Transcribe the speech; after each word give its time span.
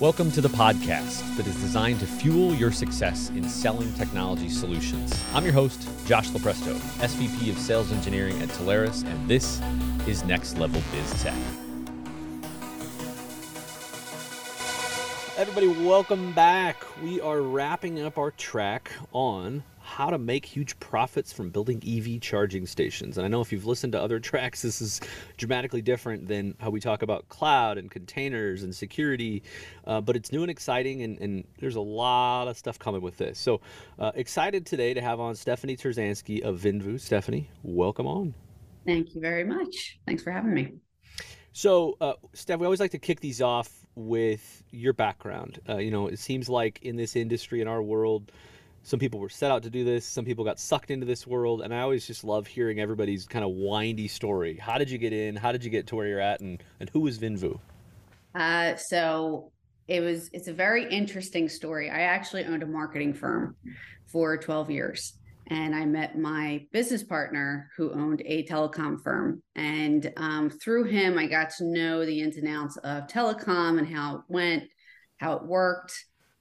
Welcome 0.00 0.30
to 0.32 0.40
the 0.40 0.48
podcast 0.48 1.36
that 1.36 1.48
is 1.48 1.56
designed 1.56 1.98
to 1.98 2.06
fuel 2.06 2.54
your 2.54 2.70
success 2.70 3.30
in 3.30 3.42
selling 3.48 3.92
technology 3.94 4.48
solutions. 4.48 5.12
I'm 5.34 5.42
your 5.42 5.52
host, 5.52 5.88
Josh 6.06 6.28
Lupresto, 6.28 6.74
SVP 7.00 7.50
of 7.50 7.58
Sales 7.58 7.90
Engineering 7.90 8.40
at 8.40 8.48
Telarus, 8.50 9.04
and 9.04 9.28
this 9.28 9.60
is 10.06 10.22
Next 10.22 10.56
Level 10.56 10.80
Biz 10.92 11.20
Tech. 11.24 11.34
Everybody, 15.36 15.66
welcome 15.66 16.32
back. 16.32 16.76
We 17.02 17.20
are 17.20 17.40
wrapping 17.40 18.00
up 18.00 18.18
our 18.18 18.30
track 18.30 18.92
on 19.10 19.64
how 19.88 20.10
to 20.10 20.18
make 20.18 20.44
huge 20.44 20.78
profits 20.80 21.32
from 21.32 21.48
building 21.48 21.82
EV 21.84 22.20
charging 22.20 22.66
stations. 22.66 23.16
And 23.16 23.24
I 23.24 23.28
know 23.28 23.40
if 23.40 23.50
you've 23.50 23.64
listened 23.64 23.94
to 23.94 24.00
other 24.00 24.20
tracks, 24.20 24.60
this 24.60 24.82
is 24.82 25.00
dramatically 25.38 25.80
different 25.80 26.28
than 26.28 26.54
how 26.60 26.68
we 26.68 26.78
talk 26.78 27.00
about 27.02 27.26
cloud 27.30 27.78
and 27.78 27.90
containers 27.90 28.64
and 28.64 28.74
security, 28.74 29.42
uh, 29.86 30.02
but 30.02 30.14
it's 30.14 30.30
new 30.30 30.42
and 30.42 30.50
exciting, 30.50 31.02
and, 31.02 31.18
and, 31.20 31.44
there's 31.58 31.76
a 31.76 31.80
lot 31.80 32.48
of 32.48 32.58
stuff 32.58 32.78
coming 32.78 33.00
with 33.00 33.16
this. 33.16 33.38
So 33.38 33.60
uh, 33.98 34.12
excited 34.14 34.66
today 34.66 34.92
to 34.92 35.00
have 35.00 35.20
on 35.20 35.34
Stephanie 35.34 35.76
Turzanski 35.76 36.42
of 36.42 36.60
Vinvu. 36.60 37.00
Stephanie, 37.00 37.48
welcome 37.62 38.06
on. 38.06 38.34
Thank 38.84 39.14
you 39.14 39.20
very 39.22 39.44
much. 39.44 39.98
Thanks 40.06 40.22
for 40.22 40.30
having 40.30 40.52
me. 40.52 40.74
So, 41.52 41.96
uh, 42.00 42.12
Steph, 42.34 42.60
we 42.60 42.66
always 42.66 42.80
like 42.80 42.90
to 42.90 42.98
kick 42.98 43.20
these 43.20 43.40
off 43.40 43.70
with 43.94 44.62
your 44.70 44.92
background. 44.92 45.60
Uh, 45.68 45.78
you 45.78 45.90
know, 45.90 46.08
it 46.08 46.18
seems 46.18 46.48
like 46.48 46.80
in 46.82 46.96
this 46.96 47.16
industry, 47.16 47.62
in 47.62 47.68
our 47.68 47.82
world, 47.82 48.30
some 48.82 48.98
people 48.98 49.20
were 49.20 49.28
set 49.28 49.50
out 49.50 49.62
to 49.64 49.70
do 49.70 49.84
this. 49.84 50.04
Some 50.04 50.24
people 50.24 50.44
got 50.44 50.58
sucked 50.58 50.90
into 50.90 51.06
this 51.06 51.26
world. 51.26 51.62
And 51.62 51.74
i 51.74 51.80
always 51.80 52.06
just 52.06 52.24
love 52.24 52.46
hearing 52.46 52.80
everybody's 52.80 53.26
kind 53.26 53.44
of 53.44 53.50
windy 53.52 54.08
story. 54.08 54.56
How 54.56 54.78
did 54.78 54.90
you 54.90 54.98
get 54.98 55.12
in? 55.12 55.36
How 55.36 55.52
did 55.52 55.64
you 55.64 55.70
get 55.70 55.86
to 55.88 55.96
where 55.96 56.06
you're 56.06 56.20
at? 56.20 56.40
And 56.40 56.62
and 56.80 56.88
who 56.90 57.00
was 57.00 57.18
vinvu? 57.18 57.58
Uh, 58.34 58.76
so 58.76 59.52
it 59.88 60.00
was 60.00 60.30
it's 60.32 60.48
a 60.48 60.52
very 60.52 60.88
interesting 60.90 61.48
story. 61.48 61.90
I 61.90 62.00
actually 62.00 62.44
owned 62.44 62.62
a 62.62 62.66
marketing 62.66 63.14
firm 63.14 63.56
for 64.06 64.36
12 64.36 64.70
years. 64.70 65.14
And 65.50 65.74
i 65.74 65.84
met 65.86 66.18
my 66.18 66.66
business 66.72 67.02
partner 67.02 67.70
who 67.76 67.90
owned 67.92 68.22
a 68.26 68.44
telecom 68.44 69.02
firm. 69.02 69.42
And 69.54 70.12
um, 70.16 70.50
through 70.50 70.84
him 70.84 71.18
i 71.18 71.26
got 71.26 71.50
to 71.58 71.64
know 71.64 72.04
the 72.04 72.20
ins 72.20 72.36
and 72.36 72.48
outs 72.48 72.76
of 72.78 73.06
telecom 73.06 73.78
and 73.78 73.88
how 73.88 74.16
it 74.16 74.22
went 74.28 74.64
how 75.18 75.34
it 75.34 75.44
worked 75.44 75.92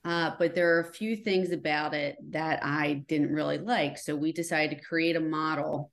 uh, 0.07 0.31
but 0.39 0.55
there 0.55 0.77
are 0.77 0.79
a 0.79 0.93
few 0.93 1.17
things 1.17 1.51
about 1.51 1.93
it 1.93 2.15
that 2.31 2.63
I 2.63 3.03
didn't 3.09 3.33
really 3.33 3.57
like. 3.57 3.97
So 3.97 4.15
we 4.15 4.31
decided 4.31 4.77
to 4.77 4.85
create 4.85 5.17
a 5.17 5.19
model 5.19 5.91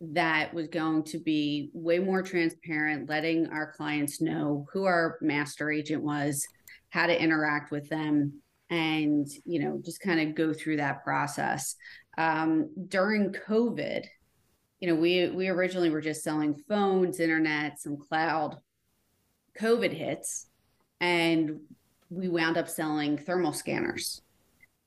that 0.00 0.54
was 0.54 0.68
going 0.68 1.04
to 1.04 1.18
be 1.18 1.68
way 1.74 1.98
more 1.98 2.22
transparent, 2.22 3.10
letting 3.10 3.48
our 3.48 3.70
clients 3.72 4.18
know 4.18 4.66
who 4.72 4.84
our 4.84 5.18
master 5.20 5.70
agent 5.70 6.02
was, 6.02 6.46
how 6.88 7.06
to 7.06 7.22
interact 7.22 7.70
with 7.70 7.86
them, 7.90 8.40
and 8.70 9.26
you 9.44 9.60
know 9.60 9.78
just 9.84 10.00
kind 10.00 10.26
of 10.26 10.34
go 10.34 10.54
through 10.54 10.78
that 10.78 11.04
process. 11.04 11.76
Um, 12.16 12.70
during 12.88 13.34
COVID, 13.46 14.06
you 14.78 14.88
know, 14.88 14.94
we 14.94 15.28
we 15.28 15.48
originally 15.48 15.90
were 15.90 16.00
just 16.00 16.22
selling 16.22 16.54
phones, 16.66 17.20
internet, 17.20 17.78
some 17.78 17.98
cloud. 17.98 18.56
COVID 19.60 19.92
hits, 19.92 20.46
and 20.98 21.60
we 22.10 22.28
wound 22.28 22.56
up 22.56 22.68
selling 22.68 23.16
thermal 23.16 23.52
scanners. 23.52 24.20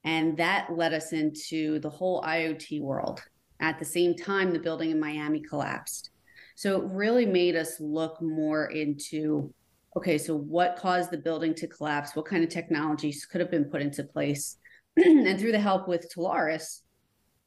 And 0.04 0.38
that 0.38 0.76
led 0.76 0.94
us 0.94 1.14
into 1.14 1.80
the 1.80 1.90
whole 1.90 2.22
IoT 2.22 2.82
world. 2.82 3.22
At 3.60 3.80
the 3.80 3.86
same 3.86 4.16
time, 4.16 4.52
the 4.52 4.60
building 4.60 4.92
in 4.92 5.00
Miami 5.00 5.40
collapsed. 5.40 6.12
So 6.56 6.82
it 6.82 6.92
really 6.92 7.26
made 7.26 7.56
us 7.56 7.80
look 7.80 8.22
more 8.22 8.66
into 8.66 9.54
okay, 9.96 10.18
so 10.18 10.36
what 10.36 10.76
caused 10.76 11.12
the 11.12 11.18
building 11.18 11.54
to 11.54 11.68
collapse? 11.68 12.16
What 12.16 12.26
kind 12.26 12.44
of 12.44 12.50
technologies 12.50 13.26
could 13.26 13.42
have 13.42 13.52
been 13.52 13.66
put 13.66 13.82
into 13.82 14.04
place? 14.04 14.58
and 14.98 15.40
through 15.40 15.52
the 15.52 15.60
help 15.60 15.88
with 15.88 16.12
Telarus, 16.12 16.82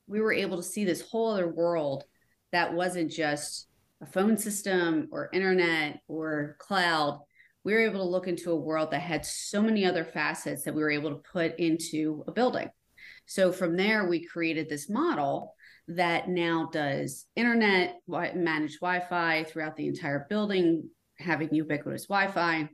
we 0.06 0.20
were 0.20 0.32
able 0.32 0.56
to 0.56 0.62
see 0.62 0.84
this 0.84 1.00
whole 1.00 1.32
other 1.32 1.48
world 1.48 2.04
that 2.52 2.72
wasn't 2.72 3.10
just 3.10 3.66
a 4.00 4.06
phone 4.06 4.38
system 4.38 5.08
or 5.10 5.28
internet 5.32 6.00
or 6.06 6.56
cloud, 6.60 7.20
we 7.66 7.74
were 7.74 7.80
able 7.80 7.98
to 7.98 8.08
look 8.08 8.28
into 8.28 8.52
a 8.52 8.56
world 8.56 8.92
that 8.92 9.00
had 9.00 9.26
so 9.26 9.60
many 9.60 9.84
other 9.84 10.04
facets 10.04 10.62
that 10.62 10.72
we 10.72 10.80
were 10.80 10.90
able 10.92 11.10
to 11.10 11.20
put 11.32 11.58
into 11.58 12.22
a 12.28 12.30
building. 12.30 12.70
So 13.26 13.50
from 13.50 13.76
there, 13.76 14.06
we 14.06 14.24
created 14.24 14.68
this 14.68 14.88
model 14.88 15.56
that 15.88 16.28
now 16.28 16.70
does 16.72 17.26
internet, 17.34 17.96
managed 18.06 18.78
Wi 18.78 19.00
Fi 19.00 19.42
throughout 19.42 19.74
the 19.74 19.88
entire 19.88 20.26
building, 20.28 20.88
having 21.18 21.52
ubiquitous 21.52 22.06
Wi 22.06 22.30
Fi, 22.30 22.68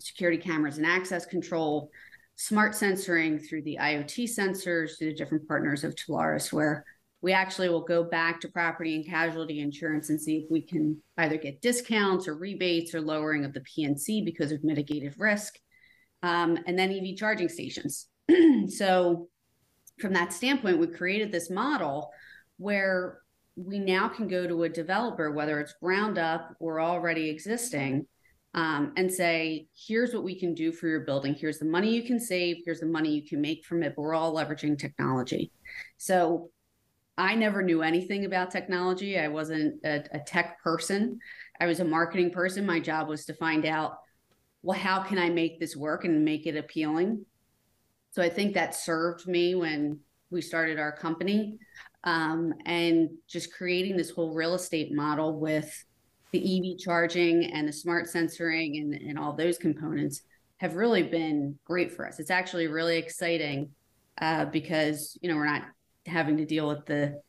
security 0.00 0.38
cameras 0.38 0.78
and 0.78 0.86
access 0.86 1.24
control, 1.24 1.88
smart 2.34 2.72
sensoring 2.72 3.48
through 3.48 3.62
the 3.62 3.78
IoT 3.80 4.24
sensors, 4.24 4.98
through 4.98 5.10
the 5.10 5.14
different 5.14 5.46
partners 5.46 5.84
of 5.84 5.94
Telarus, 5.94 6.52
where 6.52 6.84
we 7.22 7.32
actually 7.32 7.68
will 7.68 7.84
go 7.84 8.04
back 8.04 8.40
to 8.40 8.48
property 8.48 8.94
and 8.94 9.06
casualty 9.06 9.60
insurance 9.60 10.10
and 10.10 10.20
see 10.20 10.38
if 10.38 10.50
we 10.50 10.60
can 10.60 11.00
either 11.18 11.36
get 11.36 11.62
discounts 11.62 12.28
or 12.28 12.36
rebates 12.36 12.94
or 12.94 13.00
lowering 13.00 13.44
of 13.44 13.52
the 13.52 13.62
P&C 13.62 14.22
because 14.22 14.52
of 14.52 14.62
mitigated 14.62 15.14
risk. 15.18 15.58
Um, 16.22 16.58
and 16.66 16.78
then 16.78 16.92
EV 16.92 17.16
charging 17.16 17.48
stations. 17.48 18.08
so, 18.68 19.28
from 19.98 20.12
that 20.12 20.32
standpoint, 20.32 20.78
we 20.78 20.88
created 20.88 21.32
this 21.32 21.48
model 21.48 22.10
where 22.58 23.20
we 23.56 23.78
now 23.78 24.08
can 24.08 24.28
go 24.28 24.46
to 24.46 24.64
a 24.64 24.68
developer, 24.68 25.30
whether 25.32 25.58
it's 25.60 25.74
ground 25.80 26.18
up 26.18 26.54
or 26.60 26.80
already 26.80 27.30
existing, 27.30 28.06
um, 28.54 28.92
and 28.96 29.12
say, 29.12 29.68
here's 29.74 30.14
what 30.14 30.24
we 30.24 30.38
can 30.38 30.54
do 30.54 30.72
for 30.72 30.88
your 30.88 31.00
building. 31.00 31.34
Here's 31.34 31.58
the 31.58 31.66
money 31.66 31.94
you 31.94 32.02
can 32.02 32.20
save. 32.20 32.58
Here's 32.64 32.80
the 32.80 32.86
money 32.86 33.10
you 33.10 33.26
can 33.26 33.40
make 33.40 33.64
from 33.64 33.82
it. 33.82 33.94
But 33.96 34.02
we're 34.02 34.14
all 34.14 34.34
leveraging 34.34 34.78
technology. 34.78 35.52
So 35.98 36.50
I 37.18 37.34
never 37.34 37.62
knew 37.62 37.82
anything 37.82 38.24
about 38.24 38.50
technology. 38.50 39.18
I 39.18 39.28
wasn't 39.28 39.84
a, 39.84 40.04
a, 40.12 40.20
tech 40.20 40.62
person. 40.62 41.18
I 41.58 41.66
was 41.66 41.80
a 41.80 41.84
marketing 41.84 42.30
person. 42.30 42.66
My 42.66 42.78
job 42.78 43.08
was 43.08 43.24
to 43.26 43.34
find 43.34 43.64
out, 43.64 43.98
well, 44.62 44.78
how 44.78 45.02
can 45.02 45.18
I 45.18 45.30
make 45.30 45.58
this 45.58 45.76
work 45.76 46.04
and 46.04 46.24
make 46.24 46.46
it 46.46 46.56
appealing? 46.56 47.24
So 48.10 48.22
I 48.22 48.28
think 48.28 48.54
that 48.54 48.74
served 48.74 49.26
me 49.26 49.54
when 49.54 50.00
we 50.30 50.42
started 50.42 50.78
our 50.78 50.92
company 50.92 51.58
um, 52.04 52.52
and 52.66 53.10
just 53.28 53.52
creating 53.52 53.96
this 53.96 54.10
whole 54.10 54.34
real 54.34 54.54
estate 54.54 54.92
model 54.92 55.38
with 55.38 55.84
the 56.32 56.72
EV 56.72 56.78
charging 56.78 57.52
and 57.52 57.66
the 57.66 57.72
smart 57.72 58.06
sensoring 58.06 58.80
and, 58.80 58.94
and 58.94 59.18
all 59.18 59.32
those 59.32 59.58
components 59.58 60.22
have 60.58 60.74
really 60.74 61.02
been 61.02 61.58
great 61.64 61.92
for 61.92 62.06
us. 62.06 62.18
It's 62.18 62.30
actually 62.30 62.66
really 62.66 62.96
exciting 62.98 63.70
uh, 64.20 64.46
because, 64.46 65.18
you 65.20 65.28
know, 65.30 65.36
we're 65.36 65.46
not 65.46 65.64
having 66.06 66.36
to 66.38 66.44
deal 66.44 66.68
with 66.68 66.86
the 66.86 67.20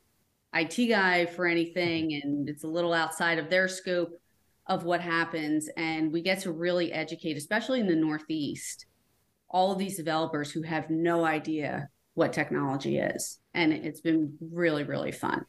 IT 0.53 0.87
guy 0.87 1.25
for 1.25 1.45
anything, 1.45 2.13
and 2.13 2.47
it's 2.49 2.63
a 2.63 2.67
little 2.67 2.93
outside 2.93 3.39
of 3.39 3.49
their 3.49 3.67
scope 3.67 4.19
of 4.67 4.83
what 4.83 5.01
happens. 5.01 5.69
And 5.77 6.11
we 6.11 6.21
get 6.21 6.39
to 6.41 6.51
really 6.51 6.91
educate, 6.91 7.37
especially 7.37 7.79
in 7.79 7.87
the 7.87 7.95
Northeast, 7.95 8.85
all 9.49 9.71
of 9.71 9.77
these 9.77 9.97
developers 9.97 10.51
who 10.51 10.61
have 10.61 10.89
no 10.89 11.25
idea 11.25 11.89
what 12.15 12.33
technology 12.33 12.97
is. 12.97 13.39
And 13.53 13.71
it's 13.71 14.01
been 14.01 14.37
really, 14.41 14.83
really 14.83 15.11
fun. 15.11 15.45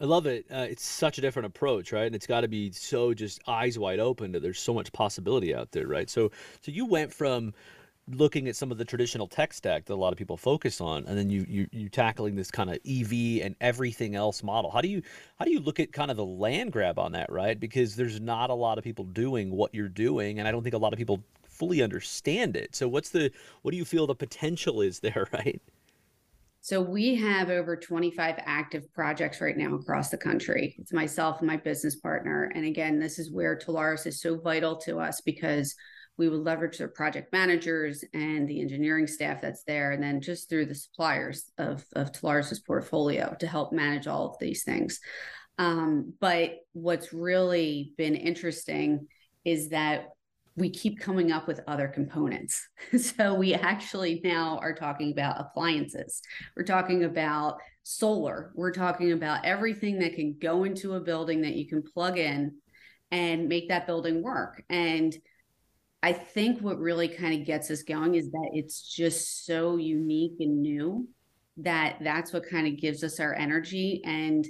I 0.00 0.04
love 0.04 0.26
it. 0.26 0.46
Uh, 0.50 0.66
it's 0.68 0.84
such 0.84 1.18
a 1.18 1.20
different 1.20 1.46
approach, 1.46 1.92
right? 1.92 2.06
And 2.06 2.14
it's 2.14 2.26
got 2.26 2.40
to 2.40 2.48
be 2.48 2.72
so 2.72 3.14
just 3.14 3.40
eyes 3.46 3.78
wide 3.78 4.00
open 4.00 4.32
that 4.32 4.42
there's 4.42 4.58
so 4.58 4.74
much 4.74 4.92
possibility 4.92 5.54
out 5.54 5.70
there, 5.70 5.86
right? 5.86 6.10
So, 6.10 6.32
so 6.60 6.72
you 6.72 6.86
went 6.86 7.12
from 7.12 7.54
looking 8.08 8.48
at 8.48 8.56
some 8.56 8.72
of 8.72 8.78
the 8.78 8.84
traditional 8.84 9.28
tech 9.28 9.52
stack 9.52 9.84
that 9.84 9.94
a 9.94 9.96
lot 9.96 10.12
of 10.12 10.18
people 10.18 10.36
focus 10.36 10.80
on 10.80 11.04
and 11.06 11.16
then 11.16 11.30
you 11.30 11.46
you 11.48 11.66
you 11.70 11.88
tackling 11.88 12.34
this 12.34 12.50
kind 12.50 12.68
of 12.68 12.78
EV 12.86 13.44
and 13.44 13.54
everything 13.60 14.16
else 14.16 14.42
model. 14.42 14.70
How 14.70 14.80
do 14.80 14.88
you 14.88 15.02
how 15.38 15.44
do 15.44 15.52
you 15.52 15.60
look 15.60 15.78
at 15.78 15.92
kind 15.92 16.10
of 16.10 16.16
the 16.16 16.24
land 16.24 16.72
grab 16.72 16.98
on 16.98 17.12
that, 17.12 17.30
right? 17.30 17.58
Because 17.58 17.94
there's 17.94 18.20
not 18.20 18.50
a 18.50 18.54
lot 18.54 18.78
of 18.78 18.84
people 18.84 19.04
doing 19.04 19.50
what 19.50 19.74
you're 19.74 19.88
doing 19.88 20.38
and 20.38 20.48
I 20.48 20.52
don't 20.52 20.62
think 20.62 20.74
a 20.74 20.78
lot 20.78 20.92
of 20.92 20.98
people 20.98 21.22
fully 21.44 21.82
understand 21.82 22.56
it. 22.56 22.74
So 22.74 22.88
what's 22.88 23.10
the 23.10 23.30
what 23.62 23.70
do 23.70 23.76
you 23.76 23.84
feel 23.84 24.06
the 24.06 24.14
potential 24.14 24.80
is 24.80 24.98
there, 25.00 25.28
right? 25.32 25.62
So 26.64 26.80
we 26.80 27.16
have 27.16 27.50
over 27.50 27.76
25 27.76 28.36
active 28.38 28.92
projects 28.94 29.40
right 29.40 29.56
now 29.56 29.74
across 29.74 30.10
the 30.10 30.16
country. 30.16 30.76
It's 30.78 30.92
myself 30.92 31.40
and 31.40 31.48
my 31.48 31.56
business 31.56 31.96
partner. 31.96 32.52
And 32.54 32.64
again, 32.64 33.00
this 33.00 33.18
is 33.18 33.32
where 33.32 33.58
Telarus 33.58 34.06
is 34.06 34.20
so 34.20 34.38
vital 34.38 34.76
to 34.82 35.00
us 35.00 35.20
because 35.20 35.74
we 36.18 36.28
would 36.28 36.40
leverage 36.40 36.78
their 36.78 36.88
project 36.88 37.32
managers 37.32 38.04
and 38.12 38.46
the 38.46 38.60
engineering 38.60 39.06
staff 39.06 39.40
that's 39.40 39.64
there, 39.64 39.92
and 39.92 40.02
then 40.02 40.20
just 40.20 40.48
through 40.48 40.66
the 40.66 40.74
suppliers 40.74 41.50
of, 41.58 41.84
of 41.94 42.12
Telarus's 42.12 42.60
portfolio 42.60 43.34
to 43.40 43.46
help 43.46 43.72
manage 43.72 44.06
all 44.06 44.30
of 44.30 44.38
these 44.38 44.62
things. 44.62 45.00
Um, 45.58 46.14
but 46.20 46.56
what's 46.72 47.12
really 47.12 47.92
been 47.96 48.14
interesting 48.14 49.06
is 49.44 49.70
that 49.70 50.08
we 50.56 50.70
keep 50.70 51.00
coming 51.00 51.32
up 51.32 51.46
with 51.46 51.60
other 51.66 51.88
components. 51.88 52.68
so 52.98 53.34
we 53.34 53.54
actually 53.54 54.20
now 54.22 54.58
are 54.58 54.74
talking 54.74 55.12
about 55.12 55.40
appliances. 55.40 56.20
We're 56.56 56.64
talking 56.64 57.04
about 57.04 57.58
solar. 57.84 58.52
We're 58.54 58.72
talking 58.72 59.12
about 59.12 59.44
everything 59.44 59.98
that 60.00 60.14
can 60.14 60.36
go 60.40 60.64
into 60.64 60.94
a 60.94 61.00
building 61.00 61.42
that 61.42 61.54
you 61.54 61.66
can 61.66 61.82
plug 61.82 62.18
in 62.18 62.54
and 63.10 63.48
make 63.48 63.68
that 63.68 63.86
building 63.86 64.22
work. 64.22 64.62
And 64.68 65.14
I 66.02 66.12
think 66.12 66.60
what 66.60 66.78
really 66.78 67.08
kind 67.08 67.38
of 67.40 67.46
gets 67.46 67.70
us 67.70 67.82
going 67.82 68.16
is 68.16 68.30
that 68.30 68.50
it's 68.52 68.82
just 68.82 69.46
so 69.46 69.76
unique 69.76 70.36
and 70.40 70.60
new 70.60 71.08
that 71.58 71.98
that's 72.00 72.32
what 72.32 72.48
kind 72.48 72.66
of 72.66 72.80
gives 72.80 73.04
us 73.04 73.20
our 73.20 73.34
energy. 73.34 74.00
And 74.04 74.46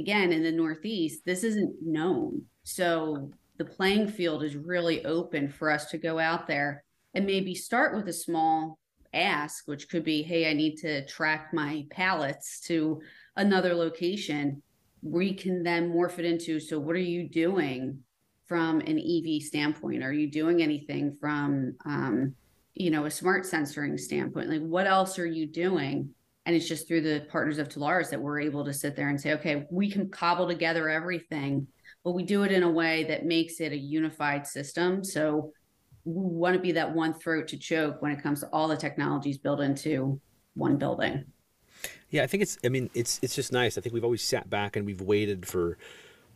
again, 0.00 0.32
in 0.32 0.42
the 0.42 0.50
Northeast, 0.50 1.20
this 1.24 1.44
isn't 1.44 1.76
known. 1.80 2.42
So 2.64 3.30
the 3.58 3.64
playing 3.64 4.08
field 4.08 4.42
is 4.42 4.56
really 4.56 5.04
open 5.04 5.48
for 5.48 5.70
us 5.70 5.90
to 5.90 5.98
go 5.98 6.18
out 6.18 6.46
there 6.46 6.82
and 7.14 7.24
maybe 7.24 7.54
start 7.54 7.94
with 7.94 8.08
a 8.08 8.12
small 8.12 8.78
ask, 9.14 9.68
which 9.68 9.88
could 9.88 10.04
be, 10.04 10.22
hey, 10.22 10.50
I 10.50 10.54
need 10.54 10.76
to 10.78 11.06
track 11.06 11.50
my 11.52 11.86
pallets 11.90 12.60
to 12.62 13.00
another 13.36 13.74
location. 13.74 14.62
We 15.02 15.34
can 15.34 15.62
then 15.62 15.92
morph 15.92 16.18
it 16.18 16.24
into, 16.24 16.58
so 16.58 16.78
what 16.78 16.96
are 16.96 16.98
you 16.98 17.28
doing 17.28 18.00
from 18.46 18.80
an 18.80 18.98
EV 18.98 19.42
standpoint? 19.42 20.02
Are 20.02 20.12
you 20.12 20.30
doing 20.30 20.62
anything 20.62 21.14
from, 21.20 21.74
um, 21.84 22.34
you 22.74 22.90
know, 22.90 23.06
a 23.06 23.10
smart 23.10 23.44
sensoring 23.44 23.98
standpoint? 23.98 24.50
Like, 24.50 24.62
what 24.62 24.86
else 24.86 25.18
are 25.18 25.26
you 25.26 25.46
doing? 25.46 26.10
And 26.44 26.54
it's 26.54 26.68
just 26.68 26.86
through 26.86 27.00
the 27.00 27.26
partners 27.28 27.58
of 27.58 27.68
Telarus 27.68 28.10
that 28.10 28.20
we're 28.20 28.40
able 28.40 28.64
to 28.64 28.72
sit 28.72 28.94
there 28.94 29.08
and 29.08 29.20
say, 29.20 29.32
okay, 29.32 29.66
we 29.70 29.90
can 29.90 30.08
cobble 30.08 30.46
together 30.46 30.88
everything, 30.88 31.66
but 32.04 32.12
we 32.12 32.22
do 32.22 32.44
it 32.44 32.52
in 32.52 32.62
a 32.62 32.70
way 32.70 33.04
that 33.04 33.26
makes 33.26 33.60
it 33.60 33.72
a 33.72 33.76
unified 33.76 34.46
system. 34.46 35.02
So 35.02 35.52
we 36.04 36.14
want 36.14 36.54
to 36.54 36.60
be 36.60 36.72
that 36.72 36.94
one 36.94 37.14
throat 37.14 37.48
to 37.48 37.58
choke 37.58 38.00
when 38.00 38.12
it 38.12 38.22
comes 38.22 38.40
to 38.40 38.46
all 38.52 38.68
the 38.68 38.76
technologies 38.76 39.38
built 39.38 39.60
into 39.60 40.20
one 40.54 40.76
building. 40.76 41.24
Yeah, 42.10 42.22
I 42.22 42.28
think 42.28 42.42
it's. 42.44 42.58
I 42.64 42.68
mean, 42.68 42.88
it's 42.94 43.18
it's 43.22 43.34
just 43.34 43.52
nice. 43.52 43.76
I 43.76 43.80
think 43.80 43.92
we've 43.92 44.04
always 44.04 44.22
sat 44.22 44.48
back 44.48 44.76
and 44.76 44.86
we've 44.86 45.00
waited 45.00 45.46
for 45.46 45.76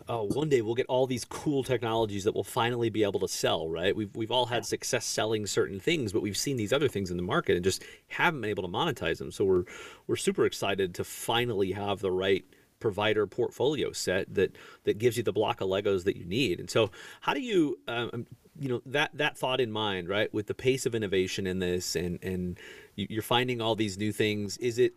oh, 0.09 0.25
one 0.25 0.49
day 0.49 0.61
we'll 0.61 0.75
get 0.75 0.87
all 0.87 1.07
these 1.07 1.25
cool 1.25 1.63
technologies 1.63 2.25
that 2.25 2.35
we'll 2.35 2.45
finally 2.45 2.91
be 2.91 3.03
able 3.03 3.21
to 3.21 3.29
sell, 3.29 3.69
right? 3.69 3.95
We've, 3.95 4.15
we've 4.15 4.31
all 4.31 4.47
had 4.47 4.65
success 4.67 5.05
selling 5.05 5.47
certain 5.47 5.81
things, 5.81 6.13
but 6.13 6.23
we've 6.23 6.37
seen 6.37 6.57
these 6.57 6.73
other 6.73 6.89
things 6.89 7.11
in 7.11 7.17
the 7.17 7.23
market 7.23 7.57
and 7.57 7.65
just 7.65 7.83
haven't 8.09 8.41
been 8.41 8.51
able 8.51 8.63
to 8.63 8.69
monetize 8.69 9.19
them. 9.19 9.31
So 9.31 9.45
we're, 9.45 9.65
we're 10.07 10.17
super 10.17 10.47
excited 10.47 10.95
to 10.97 11.05
finally 11.05 11.73
have 11.73 12.01
the 12.01 12.11
right 12.11 12.45
provider 12.81 13.27
portfolio 13.27 13.93
set 13.93 14.33
that, 14.35 14.57
that 14.85 14.99
gives 14.99 15.17
you 15.17 15.23
the 15.23 15.33
block 15.33 15.61
of 15.61 15.69
Legos 15.69 16.05
that 16.05 16.17
you 16.17 16.25
need. 16.25 16.61
And 16.61 16.71
so 16.71 16.91
how 17.21 17.35
do 17.35 17.41
you, 17.41 17.79
um, 17.87 18.27
you 18.59 18.69
know, 18.69 18.83
that, 18.87 19.11
that 19.15 19.37
thought 19.37 19.61
in 19.61 19.71
mind, 19.71 20.09
right? 20.09 20.33
With 20.33 20.47
the 20.47 20.55
pace 20.55 20.87
of 20.87 20.95
innovation 20.95 21.47
in 21.47 21.59
this 21.59 21.95
and, 21.95 22.19
and 22.23 22.59
you're 22.97 23.23
finding 23.23 23.61
all 23.61 23.75
these 23.75 23.99
new 23.99 24.13
things, 24.13 24.57
is 24.59 24.79
it, 24.79 24.95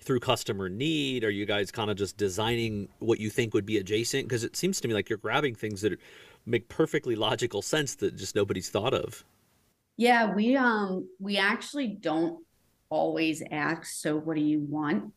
through 0.00 0.20
customer 0.20 0.68
need? 0.68 1.24
Are 1.24 1.30
you 1.30 1.46
guys 1.46 1.70
kind 1.70 1.90
of 1.90 1.96
just 1.96 2.16
designing 2.16 2.88
what 2.98 3.18
you 3.20 3.30
think 3.30 3.54
would 3.54 3.66
be 3.66 3.78
adjacent? 3.78 4.28
Because 4.28 4.44
it 4.44 4.56
seems 4.56 4.80
to 4.80 4.88
me 4.88 4.94
like 4.94 5.08
you're 5.08 5.18
grabbing 5.18 5.54
things 5.54 5.80
that 5.82 5.98
make 6.46 6.68
perfectly 6.68 7.16
logical 7.16 7.62
sense 7.62 7.94
that 7.96 8.16
just 8.16 8.34
nobody's 8.34 8.70
thought 8.70 8.94
of. 8.94 9.24
Yeah, 9.96 10.34
we 10.34 10.56
um 10.56 11.08
we 11.18 11.38
actually 11.38 11.88
don't 11.88 12.44
always 12.88 13.42
ask, 13.50 13.86
so 13.86 14.16
what 14.16 14.36
do 14.36 14.42
you 14.42 14.60
want? 14.60 15.12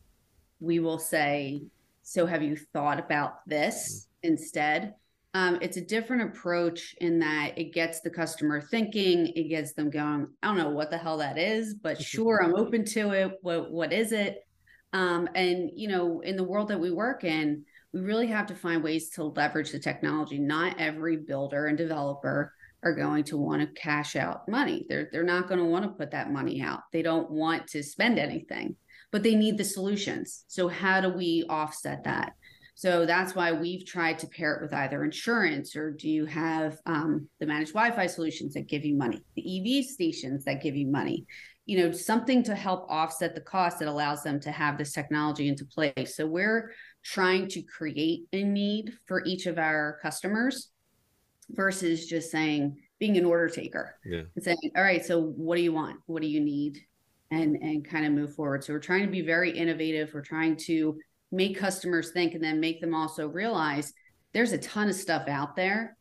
We 0.58 0.80
will 0.80 0.98
say, 0.98 1.62
so 2.02 2.26
have 2.26 2.42
you 2.42 2.56
thought 2.56 2.98
about 2.98 3.46
this 3.46 4.08
mm-hmm. 4.24 4.32
instead? 4.32 4.94
Um, 5.32 5.58
it's 5.60 5.76
a 5.76 5.80
different 5.80 6.22
approach 6.22 6.96
in 7.00 7.20
that 7.20 7.56
it 7.56 7.72
gets 7.72 8.00
the 8.00 8.10
customer 8.10 8.60
thinking, 8.60 9.28
it 9.28 9.48
gets 9.48 9.74
them 9.74 9.88
going, 9.88 10.26
I 10.42 10.48
don't 10.48 10.56
know 10.56 10.70
what 10.70 10.90
the 10.90 10.98
hell 10.98 11.18
that 11.18 11.38
is, 11.38 11.74
but 11.74 12.02
sure, 12.02 12.42
I'm 12.42 12.56
open 12.56 12.84
to 12.86 13.12
it. 13.12 13.38
What 13.42 13.70
what 13.70 13.92
is 13.92 14.12
it? 14.12 14.44
Um, 14.92 15.28
and 15.34 15.70
you 15.74 15.88
know, 15.88 16.20
in 16.20 16.36
the 16.36 16.44
world 16.44 16.68
that 16.68 16.80
we 16.80 16.90
work 16.90 17.24
in, 17.24 17.64
we 17.92 18.00
really 18.00 18.28
have 18.28 18.46
to 18.46 18.54
find 18.54 18.82
ways 18.82 19.10
to 19.10 19.24
leverage 19.24 19.72
the 19.72 19.78
technology. 19.78 20.38
Not 20.38 20.80
every 20.80 21.16
builder 21.16 21.66
and 21.66 21.76
developer 21.76 22.52
are 22.82 22.94
going 22.94 23.24
to 23.24 23.36
want 23.36 23.60
to 23.60 23.80
cash 23.80 24.16
out 24.16 24.48
money. 24.48 24.86
They're 24.88 25.08
they're 25.12 25.22
not 25.22 25.48
going 25.48 25.58
to 25.60 25.66
want 25.66 25.84
to 25.84 25.90
put 25.90 26.12
that 26.12 26.32
money 26.32 26.60
out. 26.62 26.80
They 26.92 27.02
don't 27.02 27.30
want 27.30 27.66
to 27.68 27.82
spend 27.82 28.18
anything, 28.18 28.76
but 29.10 29.22
they 29.22 29.34
need 29.34 29.58
the 29.58 29.64
solutions. 29.64 30.44
So 30.48 30.68
how 30.68 31.00
do 31.00 31.10
we 31.10 31.44
offset 31.48 32.04
that? 32.04 32.32
So 32.80 33.04
that's 33.04 33.34
why 33.34 33.52
we've 33.52 33.84
tried 33.84 34.18
to 34.20 34.26
pair 34.26 34.54
it 34.54 34.62
with 34.62 34.72
either 34.72 35.04
insurance 35.04 35.76
or 35.76 35.90
do 35.90 36.08
you 36.08 36.24
have 36.24 36.78
um, 36.86 37.28
the 37.38 37.44
managed 37.44 37.74
Wi-Fi 37.74 38.06
solutions 38.06 38.54
that 38.54 38.68
give 38.68 38.86
you 38.86 38.96
money, 38.96 39.20
the 39.36 39.80
EV 39.80 39.84
stations 39.84 40.44
that 40.44 40.62
give 40.62 40.76
you 40.76 40.86
money, 40.86 41.26
you 41.70 41.78
know, 41.78 41.92
something 41.92 42.42
to 42.42 42.52
help 42.56 42.84
offset 42.90 43.32
the 43.32 43.40
cost 43.40 43.78
that 43.78 43.86
allows 43.86 44.24
them 44.24 44.40
to 44.40 44.50
have 44.50 44.76
this 44.76 44.92
technology 44.92 45.46
into 45.46 45.64
place. 45.64 46.16
So 46.16 46.26
we're 46.26 46.72
trying 47.04 47.46
to 47.46 47.62
create 47.62 48.24
a 48.32 48.42
need 48.42 48.92
for 49.06 49.24
each 49.24 49.46
of 49.46 49.56
our 49.56 50.00
customers 50.02 50.72
versus 51.50 52.08
just 52.08 52.32
saying 52.32 52.76
being 52.98 53.16
an 53.16 53.24
order 53.24 53.48
taker 53.48 53.94
yeah. 54.04 54.22
and 54.34 54.44
saying, 54.44 54.58
all 54.76 54.82
right, 54.82 55.04
so 55.06 55.22
what 55.22 55.54
do 55.54 55.62
you 55.62 55.72
want? 55.72 56.00
What 56.06 56.22
do 56.22 56.28
you 56.28 56.40
need? 56.40 56.76
And 57.30 57.54
and 57.62 57.88
kind 57.88 58.04
of 58.04 58.14
move 58.14 58.34
forward. 58.34 58.64
So 58.64 58.72
we're 58.72 58.80
trying 58.80 59.06
to 59.06 59.12
be 59.12 59.22
very 59.22 59.52
innovative. 59.52 60.10
We're 60.12 60.22
trying 60.22 60.56
to 60.66 60.98
make 61.30 61.56
customers 61.56 62.10
think 62.10 62.34
and 62.34 62.42
then 62.42 62.58
make 62.58 62.80
them 62.80 62.96
also 62.96 63.28
realize 63.28 63.92
there's 64.32 64.50
a 64.50 64.58
ton 64.58 64.88
of 64.88 64.96
stuff 64.96 65.28
out 65.28 65.54
there 65.54 65.96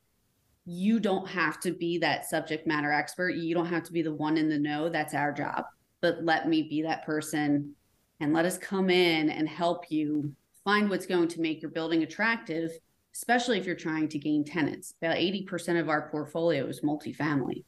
you 0.71 0.99
don't 0.99 1.27
have 1.27 1.59
to 1.59 1.71
be 1.71 1.97
that 1.97 2.29
subject 2.29 2.67
matter 2.67 2.91
expert. 2.91 3.31
You 3.31 3.55
don't 3.55 3.65
have 3.65 3.83
to 3.85 3.91
be 3.91 4.03
the 4.03 4.13
one 4.13 4.37
in 4.37 4.49
the 4.49 4.59
know. 4.59 4.87
That's 4.87 5.15
our 5.15 5.31
job. 5.31 5.65
But 5.99 6.23
let 6.23 6.47
me 6.47 6.61
be 6.61 6.83
that 6.83 7.03
person 7.03 7.73
and 8.19 8.33
let 8.33 8.45
us 8.45 8.59
come 8.59 8.91
in 8.91 9.31
and 9.31 9.49
help 9.49 9.89
you 9.89 10.31
find 10.63 10.87
what's 10.87 11.07
going 11.07 11.27
to 11.29 11.41
make 11.41 11.63
your 11.63 11.71
building 11.71 12.03
attractive, 12.03 12.69
especially 13.15 13.57
if 13.57 13.65
you're 13.65 13.73
trying 13.73 14.09
to 14.09 14.19
gain 14.19 14.45
tenants. 14.45 14.93
About 15.01 15.15
80% 15.15 15.79
of 15.79 15.89
our 15.89 16.07
portfolio 16.11 16.67
is 16.67 16.81
multifamily. 16.81 17.63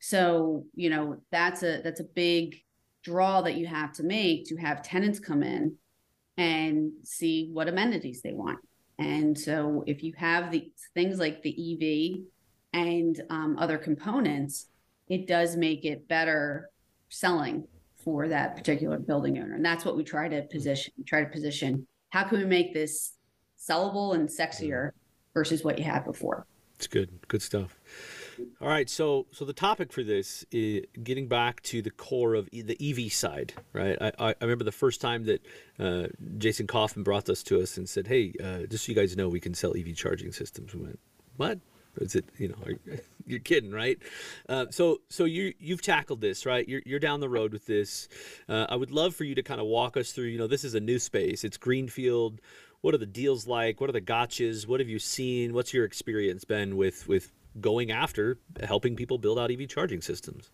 So, 0.00 0.64
you 0.74 0.88
know, 0.88 1.18
that's 1.30 1.62
a 1.62 1.82
that's 1.82 2.00
a 2.00 2.04
big 2.04 2.62
draw 3.02 3.42
that 3.42 3.56
you 3.56 3.66
have 3.66 3.92
to 3.94 4.04
make 4.04 4.46
to 4.46 4.56
have 4.56 4.82
tenants 4.82 5.20
come 5.20 5.42
in 5.42 5.76
and 6.38 6.92
see 7.02 7.50
what 7.52 7.68
amenities 7.68 8.22
they 8.22 8.32
want. 8.32 8.58
And 8.98 9.38
so 9.38 9.84
if 9.86 10.02
you 10.02 10.14
have 10.16 10.50
the 10.50 10.72
things 10.94 11.18
like 11.18 11.42
the 11.42 11.50
EV 11.50 12.24
and 12.72 13.20
um, 13.30 13.56
other 13.58 13.78
components, 13.78 14.66
it 15.08 15.26
does 15.26 15.56
make 15.56 15.84
it 15.84 16.08
better 16.08 16.70
selling 17.08 17.66
for 17.96 18.28
that 18.28 18.56
particular 18.56 18.98
building 18.98 19.38
owner. 19.38 19.54
And 19.54 19.64
that's 19.64 19.84
what 19.84 19.96
we 19.96 20.04
try 20.04 20.28
to 20.28 20.42
position, 20.42 20.92
try 21.06 21.24
to 21.24 21.30
position. 21.30 21.86
How 22.10 22.24
can 22.24 22.38
we 22.38 22.44
make 22.44 22.72
this 22.74 23.14
sellable 23.58 24.14
and 24.14 24.28
sexier 24.28 24.92
versus 25.34 25.64
what 25.64 25.78
you 25.78 25.84
had 25.84 26.04
before? 26.04 26.46
It's 26.76 26.86
good. 26.86 27.10
Good 27.26 27.42
stuff. 27.42 27.76
All 28.60 28.68
right, 28.68 28.88
so 28.88 29.26
so 29.32 29.44
the 29.44 29.52
topic 29.52 29.92
for 29.92 30.04
this 30.04 30.44
is 30.52 30.84
getting 31.02 31.26
back 31.26 31.60
to 31.64 31.82
the 31.82 31.90
core 31.90 32.34
of 32.34 32.48
the 32.52 32.76
EV 32.80 33.12
side, 33.12 33.52
right? 33.72 33.98
I, 34.00 34.12
I 34.18 34.34
remember 34.40 34.62
the 34.62 34.70
first 34.70 35.00
time 35.00 35.24
that 35.24 35.44
uh, 35.78 36.06
Jason 36.38 36.68
Kaufman 36.68 37.02
brought 37.02 37.24
this 37.24 37.42
to 37.44 37.60
us 37.60 37.76
and 37.78 37.88
said, 37.88 38.06
"Hey, 38.06 38.32
uh, 38.42 38.66
just 38.66 38.84
so 38.84 38.92
you 38.92 38.96
guys 38.96 39.16
know, 39.16 39.28
we 39.28 39.40
can 39.40 39.54
sell 39.54 39.76
EV 39.76 39.96
charging 39.96 40.30
systems." 40.30 40.72
We 40.72 40.82
went, 40.82 41.00
"What? 41.36 41.58
Is 41.96 42.14
it 42.14 42.24
you 42.38 42.48
know 42.48 42.96
you're 43.26 43.40
kidding 43.40 43.72
right? 43.72 43.98
Uh, 44.48 44.66
so 44.70 45.00
so 45.08 45.24
you 45.24 45.54
you've 45.58 45.82
tackled 45.82 46.20
this 46.20 46.46
right? 46.46 46.68
You're 46.68 46.82
you're 46.84 46.98
down 46.98 47.20
the 47.20 47.28
road 47.28 47.52
with 47.52 47.66
this. 47.66 48.08
Uh, 48.48 48.66
I 48.68 48.76
would 48.76 48.90
love 48.90 49.14
for 49.14 49.24
you 49.24 49.34
to 49.34 49.42
kind 49.42 49.60
of 49.60 49.66
walk 49.66 49.96
us 49.96 50.12
through. 50.12 50.26
You 50.26 50.38
know, 50.38 50.46
this 50.46 50.64
is 50.64 50.74
a 50.74 50.80
new 50.80 50.98
space. 50.98 51.44
It's 51.44 51.56
greenfield. 51.56 52.40
What 52.80 52.94
are 52.94 52.98
the 52.98 53.06
deals 53.06 53.46
like? 53.46 53.80
What 53.80 53.90
are 53.90 53.92
the 53.92 54.00
gotchas? 54.00 54.66
What 54.66 54.80
have 54.80 54.88
you 54.88 54.98
seen? 54.98 55.52
What's 55.52 55.74
your 55.74 55.84
experience 55.84 56.44
been 56.44 56.76
with 56.76 57.08
with 57.08 57.32
going 57.60 57.90
after 57.90 58.38
helping 58.62 58.94
people 58.94 59.18
build 59.18 59.38
out 59.38 59.50
EV 59.50 59.68
charging 59.68 60.00
systems? 60.00 60.50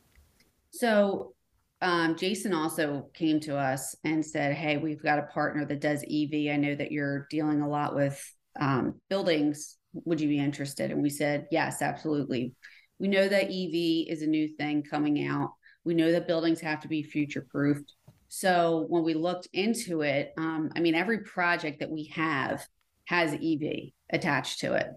So 0.71 1.35
um, 1.83 2.17
Jason 2.17 2.55
also 2.55 3.11
came 3.13 3.41
to 3.41 3.57
us 3.57 3.95
and 4.05 4.25
said, 4.25 4.55
"Hey, 4.55 4.79
we've 4.79 5.03
got 5.03 5.19
a 5.19 5.25
partner 5.25 5.65
that 5.67 5.81
does 5.81 6.03
EV. 6.03 6.51
I 6.53 6.57
know 6.57 6.75
that 6.75 6.91
you're 6.91 7.27
dealing 7.31 7.61
a 7.61 7.69
lot 7.69 7.95
with 7.95 8.19
um, 8.59 9.01
buildings 9.11 9.77
would 10.05 10.21
you 10.21 10.29
be 10.29 10.39
interested? 10.39 10.91
And 10.91 11.03
we 11.03 11.11
said, 11.11 11.47
yes, 11.51 11.83
absolutely. 11.83 12.55
We 12.99 13.09
know 13.09 13.29
that 13.29 13.47
EV 13.47 14.09
is 14.09 14.23
a 14.23 14.27
new 14.27 14.49
thing 14.49 14.83
coming 14.83 15.27
out. 15.27 15.53
We 15.85 15.95
know 15.95 16.13
that 16.13 16.27
buildings 16.27 16.61
have 16.61 16.81
to 16.81 16.89
be 16.89 17.03
future 17.03 17.47
proofed. 17.49 17.93
So 18.29 18.87
when 18.89 19.05
we 19.05 19.15
looked 19.15 19.49
into 19.53 20.03
it, 20.03 20.33
um, 20.37 20.71
I 20.75 20.81
mean, 20.81 20.95
every 20.95 21.19
project 21.19 21.81
that 21.81 21.91
we 21.91 22.07
have 22.15 22.67
has 23.07 23.35
EV 23.35 23.93
attached 24.11 24.61
to 24.61 24.75
it. 24.75 24.89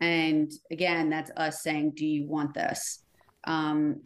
And 0.00 0.52
again, 0.70 1.08
that's 1.08 1.30
us 1.36 1.62
saying, 1.62 1.92
do 1.96 2.06
you 2.06 2.26
want 2.26 2.54
this? 2.54 3.02
Um, 3.44 4.02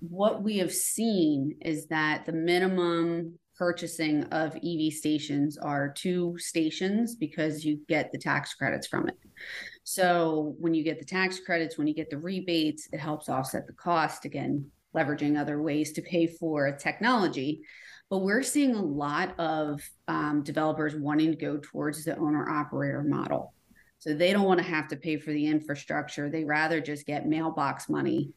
what 0.00 0.42
we 0.42 0.58
have 0.58 0.72
seen 0.72 1.56
is 1.60 1.86
that 1.86 2.26
the 2.26 2.32
minimum 2.32 3.38
purchasing 3.62 4.24
of 4.32 4.56
EV 4.56 4.92
stations 4.92 5.56
are 5.56 5.88
two 5.88 6.34
stations 6.36 7.14
because 7.14 7.64
you 7.64 7.78
get 7.88 8.10
the 8.10 8.18
tax 8.18 8.54
credits 8.54 8.88
from 8.88 9.06
it. 9.06 9.14
So 9.84 10.56
when 10.58 10.74
you 10.74 10.82
get 10.82 10.98
the 10.98 11.04
tax 11.04 11.38
credits, 11.38 11.78
when 11.78 11.86
you 11.86 11.94
get 11.94 12.10
the 12.10 12.18
rebates, 12.18 12.88
it 12.92 12.98
helps 12.98 13.28
offset 13.28 13.68
the 13.68 13.72
cost. 13.74 14.24
Again, 14.24 14.68
leveraging 14.96 15.38
other 15.38 15.62
ways 15.62 15.92
to 15.92 16.02
pay 16.02 16.26
for 16.26 16.76
technology. 16.76 17.60
But 18.10 18.22
we're 18.22 18.42
seeing 18.42 18.74
a 18.74 18.82
lot 18.82 19.38
of 19.38 19.80
um, 20.08 20.42
developers 20.42 20.96
wanting 20.96 21.30
to 21.30 21.36
go 21.36 21.60
towards 21.62 22.04
the 22.04 22.16
owner 22.16 22.50
operator 22.50 23.04
model. 23.04 23.54
So 24.00 24.12
they 24.12 24.32
don't 24.32 24.46
want 24.46 24.58
to 24.58 24.66
have 24.66 24.88
to 24.88 24.96
pay 24.96 25.18
for 25.18 25.30
the 25.30 25.46
infrastructure. 25.46 26.28
They 26.28 26.42
rather 26.42 26.80
just 26.80 27.06
get 27.06 27.28
mailbox 27.28 27.88
money 27.88 28.32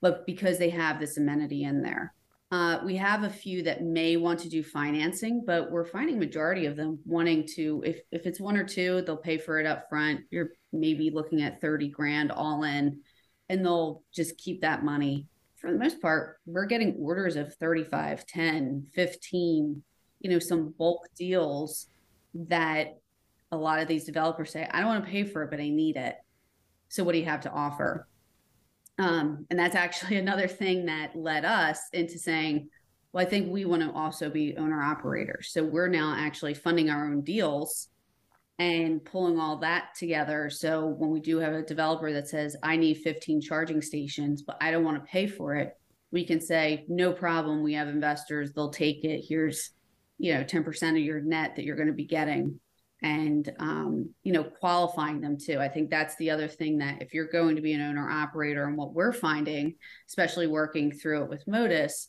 but 0.00 0.26
because 0.26 0.58
they 0.58 0.70
have 0.70 0.98
this 0.98 1.18
amenity 1.18 1.64
in 1.64 1.82
there. 1.82 2.14
Uh, 2.50 2.80
we 2.84 2.96
have 2.96 3.22
a 3.22 3.30
few 3.30 3.62
that 3.62 3.84
may 3.84 4.16
want 4.16 4.40
to 4.40 4.48
do 4.48 4.62
financing, 4.62 5.44
but 5.46 5.70
we're 5.70 5.84
finding 5.84 6.18
majority 6.18 6.66
of 6.66 6.76
them 6.76 6.98
wanting 7.04 7.46
to. 7.46 7.82
If 7.86 8.00
if 8.10 8.26
it's 8.26 8.40
one 8.40 8.56
or 8.56 8.64
two, 8.64 9.02
they'll 9.02 9.16
pay 9.16 9.38
for 9.38 9.60
it 9.60 9.66
up 9.66 9.88
front. 9.88 10.22
You're 10.30 10.50
maybe 10.72 11.10
looking 11.10 11.42
at 11.42 11.60
thirty 11.60 11.88
grand 11.88 12.32
all 12.32 12.64
in, 12.64 13.00
and 13.48 13.64
they'll 13.64 14.02
just 14.12 14.36
keep 14.36 14.62
that 14.62 14.84
money. 14.84 15.28
For 15.60 15.70
the 15.70 15.78
most 15.78 16.00
part, 16.00 16.38
we're 16.46 16.64
getting 16.64 16.96
orders 16.98 17.36
of 17.36 17.54
35, 17.56 18.24
10, 18.24 18.86
15, 18.94 19.82
you 20.20 20.30
know, 20.30 20.38
some 20.38 20.74
bulk 20.78 21.06
deals 21.14 21.86
that 22.32 22.96
a 23.52 23.56
lot 23.58 23.80
of 23.80 23.86
these 23.86 24.04
developers 24.04 24.50
say, 24.50 24.66
I 24.70 24.80
don't 24.80 24.88
want 24.88 25.04
to 25.04 25.10
pay 25.10 25.24
for 25.24 25.42
it, 25.42 25.50
but 25.50 25.60
I 25.60 25.68
need 25.68 25.96
it. 25.96 26.14
So 26.88 27.04
what 27.04 27.12
do 27.12 27.18
you 27.18 27.26
have 27.26 27.42
to 27.42 27.50
offer? 27.50 28.08
Um, 29.00 29.46
and 29.48 29.58
that's 29.58 29.74
actually 29.74 30.16
another 30.18 30.46
thing 30.46 30.86
that 30.86 31.16
led 31.16 31.44
us 31.44 31.80
into 31.92 32.18
saying, 32.18 32.68
well, 33.12 33.26
I 33.26 33.28
think 33.28 33.50
we 33.50 33.64
want 33.64 33.82
to 33.82 33.90
also 33.90 34.30
be 34.30 34.56
owner 34.56 34.80
operators. 34.80 35.50
So 35.52 35.64
we're 35.64 35.88
now 35.88 36.14
actually 36.16 36.54
funding 36.54 36.90
our 36.90 37.06
own 37.06 37.22
deals 37.22 37.88
and 38.60 39.02
pulling 39.04 39.40
all 39.40 39.56
that 39.56 39.94
together. 39.96 40.50
So 40.50 40.86
when 40.86 41.10
we 41.10 41.18
do 41.18 41.38
have 41.38 41.54
a 41.54 41.62
developer 41.62 42.12
that 42.12 42.28
says, 42.28 42.56
I 42.62 42.76
need 42.76 42.98
15 42.98 43.40
charging 43.40 43.80
stations, 43.80 44.42
but 44.42 44.58
I 44.60 44.70
don't 44.70 44.84
want 44.84 45.02
to 45.02 45.10
pay 45.10 45.26
for 45.26 45.54
it, 45.54 45.76
we 46.12 46.24
can 46.24 46.40
say, 46.40 46.84
no 46.86 47.12
problem. 47.12 47.62
We 47.62 47.72
have 47.74 47.88
investors, 47.88 48.52
they'll 48.52 48.70
take 48.70 49.04
it. 49.04 49.24
Here's, 49.26 49.70
you 50.18 50.34
know, 50.34 50.44
10% 50.44 50.90
of 50.90 50.98
your 50.98 51.20
net 51.20 51.56
that 51.56 51.64
you're 51.64 51.76
going 51.76 51.88
to 51.88 51.94
be 51.94 52.04
getting 52.04 52.60
and 53.02 53.52
um, 53.58 54.10
you 54.22 54.32
know 54.32 54.44
qualifying 54.44 55.20
them 55.20 55.38
too. 55.38 55.58
I 55.58 55.68
think 55.68 55.90
that's 55.90 56.16
the 56.16 56.30
other 56.30 56.48
thing 56.48 56.78
that 56.78 57.02
if 57.02 57.14
you're 57.14 57.28
going 57.28 57.56
to 57.56 57.62
be 57.62 57.72
an 57.72 57.80
owner 57.80 58.08
operator 58.08 58.64
and 58.64 58.76
what 58.76 58.94
we're 58.94 59.12
finding 59.12 59.74
especially 60.08 60.46
working 60.46 60.92
through 60.92 61.24
it 61.24 61.30
with 61.30 61.46
modus 61.46 62.08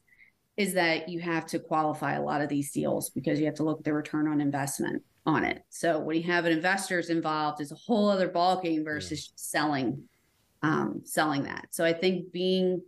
is 0.58 0.74
that 0.74 1.08
you 1.10 1.20
have 1.20 1.46
to 1.48 1.60
qualify 1.60 2.14
a 2.14 2.22
lot 2.22 2.42
of 2.42 2.50
these 2.50 2.72
deals 2.72 3.10
because 3.10 3.40
you 3.40 3.46
have 3.46 3.56
to 3.56 3.64
look 3.64 3.80
at 3.80 3.86
the 3.86 3.94
return 3.94 4.28
on 4.28 4.42
investment 4.42 5.02
on 5.26 5.44
it. 5.44 5.64
So 5.70 6.00
when 6.00 6.18
you 6.18 6.24
have 6.24 6.46
an 6.46 6.52
investors 6.52 7.10
involved 7.10 7.62
is 7.62 7.72
a 7.72 7.76
whole 7.76 8.10
other 8.10 8.28
ballgame 8.28 8.84
versus 8.84 9.28
yeah. 9.28 9.34
selling 9.36 10.04
um, 10.64 11.02
selling 11.06 11.44
that. 11.44 11.68
So 11.72 11.84
i 11.84 11.94
think 11.94 12.32
being 12.32 12.82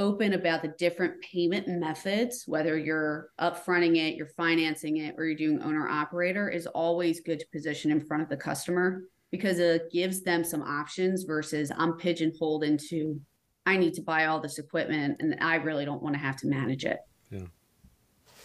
open 0.00 0.32
about 0.32 0.62
the 0.62 0.74
different 0.78 1.20
payment 1.20 1.68
methods, 1.68 2.44
whether 2.46 2.76
you're 2.76 3.28
upfronting 3.38 3.96
it, 3.96 4.16
you're 4.16 4.26
financing 4.26 4.96
it, 4.96 5.14
or 5.16 5.26
you're 5.26 5.36
doing 5.36 5.62
owner 5.62 5.88
operator, 5.88 6.48
is 6.48 6.66
always 6.66 7.20
good 7.20 7.38
to 7.38 7.46
position 7.52 7.92
in 7.92 8.00
front 8.00 8.22
of 8.22 8.28
the 8.28 8.36
customer 8.36 9.02
because 9.30 9.58
it 9.58 9.92
gives 9.92 10.22
them 10.22 10.42
some 10.42 10.62
options 10.62 11.24
versus 11.24 11.70
I'm 11.76 11.92
pigeonholed 11.92 12.64
into 12.64 13.20
I 13.66 13.76
need 13.76 13.94
to 13.94 14.02
buy 14.02 14.24
all 14.24 14.40
this 14.40 14.58
equipment 14.58 15.18
and 15.20 15.36
I 15.40 15.56
really 15.56 15.84
don't 15.84 16.02
want 16.02 16.14
to 16.14 16.18
have 16.18 16.36
to 16.38 16.48
manage 16.48 16.84
it. 16.84 16.98
Yeah. 17.30 17.44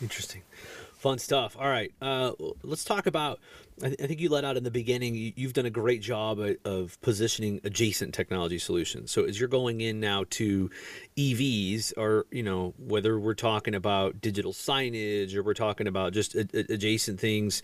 Interesting. 0.01 0.41
Fun 0.97 1.19
stuff. 1.19 1.57
All 1.59 1.67
right. 1.67 1.91
Uh, 2.01 2.31
let's 2.63 2.83
talk 2.83 3.05
about. 3.05 3.39
I, 3.83 3.87
th- 3.87 4.01
I, 4.01 4.07
think 4.07 4.21
you 4.21 4.29
let 4.29 4.45
out 4.45 4.55
in 4.55 4.63
the 4.63 4.71
beginning. 4.71 5.15
You, 5.15 5.45
have 5.45 5.53
done 5.53 5.65
a 5.65 5.69
great 5.69 6.01
job 6.01 6.39
of 6.63 6.99
positioning 7.01 7.59
adjacent 7.65 8.13
technology 8.13 8.57
solutions. 8.57 9.11
So 9.11 9.25
as 9.25 9.37
you're 9.37 9.49
going 9.49 9.81
in 9.81 9.99
now 9.99 10.23
to 10.31 10.71
EVs, 11.17 11.93
or 11.97 12.25
you 12.31 12.43
know 12.43 12.73
whether 12.77 13.19
we're 13.19 13.33
talking 13.33 13.75
about 13.75 14.21
digital 14.21 14.53
signage 14.53 15.35
or 15.35 15.43
we're 15.43 15.53
talking 15.53 15.87
about 15.87 16.13
just 16.13 16.33
a, 16.33 16.47
a, 16.53 16.73
adjacent 16.73 17.19
things, 17.19 17.61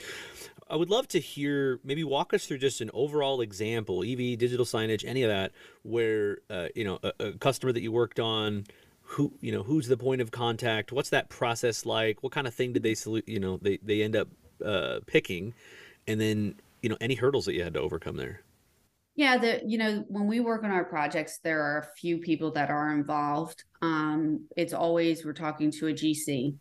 I 0.69 0.75
would 0.75 0.89
love 0.89 1.07
to 1.09 1.19
hear 1.19 1.79
maybe 1.85 2.03
walk 2.03 2.33
us 2.33 2.45
through 2.45 2.57
just 2.57 2.81
an 2.81 2.91
overall 2.93 3.39
example, 3.39 4.03
EV, 4.03 4.37
digital 4.37 4.65
signage, 4.65 5.05
any 5.05 5.23
of 5.23 5.29
that, 5.29 5.53
where 5.83 6.39
uh, 6.49 6.67
you 6.75 6.83
know 6.83 6.99
a, 7.03 7.13
a 7.19 7.31
customer 7.33 7.71
that 7.71 7.81
you 7.81 7.93
worked 7.93 8.19
on 8.19 8.65
who 9.11 9.33
you 9.41 9.51
know 9.51 9.63
who's 9.63 9.87
the 9.87 9.97
point 9.97 10.21
of 10.21 10.31
contact? 10.31 10.91
What's 10.91 11.09
that 11.09 11.29
process 11.29 11.85
like? 11.85 12.23
What 12.23 12.31
kind 12.31 12.47
of 12.47 12.53
thing 12.53 12.73
did 12.73 12.83
they 12.83 12.95
salute 12.95 13.27
you 13.27 13.39
know 13.39 13.57
they 13.57 13.77
they 13.83 14.01
end 14.01 14.15
up 14.15 14.29
uh, 14.63 14.99
picking? 15.05 15.53
And 16.07 16.19
then 16.19 16.55
you 16.81 16.89
know 16.89 16.97
any 17.01 17.15
hurdles 17.15 17.45
that 17.45 17.53
you 17.53 17.63
had 17.63 17.73
to 17.73 17.81
overcome 17.81 18.17
there? 18.17 18.41
Yeah 19.15 19.37
the 19.37 19.61
you 19.65 19.77
know 19.77 20.05
when 20.07 20.27
we 20.27 20.39
work 20.39 20.63
on 20.63 20.71
our 20.71 20.85
projects 20.85 21.39
there 21.43 21.61
are 21.61 21.79
a 21.79 21.97
few 21.97 22.19
people 22.19 22.51
that 22.51 22.69
are 22.69 22.93
involved. 22.93 23.63
Um 23.81 24.45
it's 24.55 24.73
always 24.73 25.25
we're 25.25 25.33
talking 25.33 25.71
to 25.71 25.87
a 25.87 25.93
gc 25.93 26.55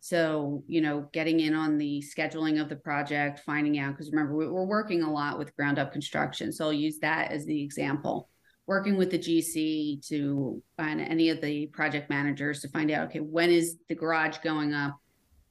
so 0.00 0.64
you 0.66 0.80
know 0.80 1.08
getting 1.12 1.38
in 1.38 1.54
on 1.54 1.78
the 1.78 2.02
scheduling 2.02 2.60
of 2.60 2.68
the 2.68 2.74
project 2.74 3.40
finding 3.46 3.78
out 3.78 3.92
because 3.92 4.10
remember 4.10 4.34
we're 4.34 4.64
working 4.64 5.02
a 5.02 5.12
lot 5.12 5.38
with 5.38 5.54
ground 5.54 5.78
up 5.78 5.92
construction 5.92 6.50
so 6.52 6.64
i'll 6.64 6.72
use 6.72 6.98
that 6.98 7.30
as 7.30 7.46
the 7.46 7.62
example 7.62 8.28
working 8.72 8.96
with 8.96 9.10
the 9.10 9.18
GC 9.18 10.06
to 10.08 10.62
find 10.78 10.98
any 10.98 11.28
of 11.28 11.42
the 11.42 11.66
project 11.66 12.08
managers 12.08 12.62
to 12.62 12.68
find 12.68 12.90
out 12.90 13.06
okay 13.06 13.20
when 13.20 13.50
is 13.50 13.76
the 13.90 13.94
garage 13.94 14.38
going 14.42 14.72
up? 14.72 14.96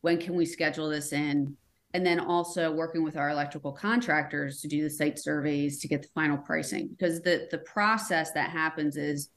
When 0.02 0.18
can 0.18 0.34
we 0.34 0.46
schedule 0.46 0.90
this 0.90 1.14
in? 1.14 1.56
And 1.94 2.04
then 2.04 2.20
also 2.20 2.72
working 2.72 3.04
with 3.04 3.18
our 3.18 3.30
electrical 3.30 3.74
contractors 3.74 4.60
to 4.62 4.68
do 4.68 4.82
the 4.82 4.90
site 4.90 5.20
surveys 5.20 5.80
to 5.82 5.88
get 5.88 6.02
the 6.02 6.08
final 6.16 6.38
pricing. 6.38 6.88
Because 6.88 7.22
the 7.22 7.48
the 7.52 7.60
process 7.60 8.32
that 8.32 8.50
happens 8.50 8.98
is 8.98 9.30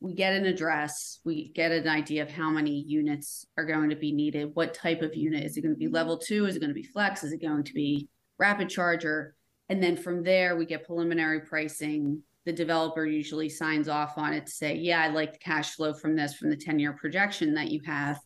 we 0.00 0.12
get 0.12 0.32
an 0.32 0.46
address 0.46 1.20
we 1.24 1.50
get 1.50 1.70
an 1.70 1.86
idea 1.86 2.22
of 2.22 2.30
how 2.32 2.50
many 2.50 2.82
units 3.00 3.46
are 3.56 3.66
going 3.66 3.90
to 3.90 3.96
be 3.96 4.12
needed 4.12 4.50
what 4.54 4.72
type 4.72 5.02
of 5.02 5.14
unit 5.14 5.44
is 5.44 5.56
it 5.56 5.60
going 5.60 5.74
to 5.74 5.78
be 5.78 5.84
mm-hmm. 5.84 5.94
level 5.94 6.16
2 6.16 6.46
is 6.46 6.56
it 6.56 6.60
going 6.60 6.74
to 6.74 6.82
be 6.82 6.82
flex 6.94 7.22
is 7.22 7.32
it 7.32 7.42
going 7.42 7.62
to 7.62 7.74
be 7.74 8.08
rapid 8.40 8.68
charger? 8.68 9.36
And 9.68 9.80
then 9.80 9.96
from 9.96 10.24
there 10.24 10.56
we 10.56 10.64
get 10.64 10.84
preliminary 10.84 11.40
pricing 11.42 12.22
the 12.46 12.52
developer 12.52 13.04
usually 13.04 13.48
signs 13.48 13.88
off 13.88 14.16
on 14.16 14.32
it 14.32 14.46
to 14.46 14.52
say, 14.52 14.74
yeah, 14.74 15.02
I 15.02 15.08
like 15.08 15.32
the 15.32 15.38
cash 15.38 15.74
flow 15.74 15.92
from 15.92 16.16
this, 16.16 16.34
from 16.34 16.50
the 16.50 16.56
10 16.56 16.78
year 16.78 16.92
projection 16.92 17.54
that 17.54 17.70
you 17.70 17.80
have. 17.84 18.18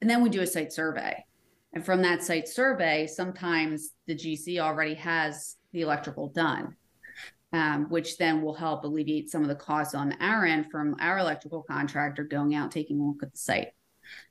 And 0.00 0.08
then 0.08 0.22
we 0.22 0.30
do 0.30 0.40
a 0.40 0.46
site 0.46 0.72
survey. 0.72 1.24
And 1.74 1.84
from 1.84 2.02
that 2.02 2.22
site 2.22 2.48
survey, 2.48 3.06
sometimes 3.06 3.90
the 4.06 4.14
GC 4.14 4.58
already 4.58 4.94
has 4.94 5.56
the 5.72 5.82
electrical 5.82 6.28
done, 6.28 6.76
um, 7.52 7.90
which 7.90 8.16
then 8.16 8.40
will 8.40 8.54
help 8.54 8.84
alleviate 8.84 9.30
some 9.30 9.42
of 9.42 9.48
the 9.48 9.54
costs 9.54 9.94
on 9.94 10.16
our 10.20 10.46
end 10.46 10.70
from 10.70 10.96
our 11.00 11.18
electrical 11.18 11.62
contractor 11.62 12.24
going 12.24 12.54
out, 12.54 12.70
taking 12.70 12.98
a 12.98 13.04
look 13.04 13.22
at 13.22 13.32
the 13.32 13.38
site. 13.38 13.68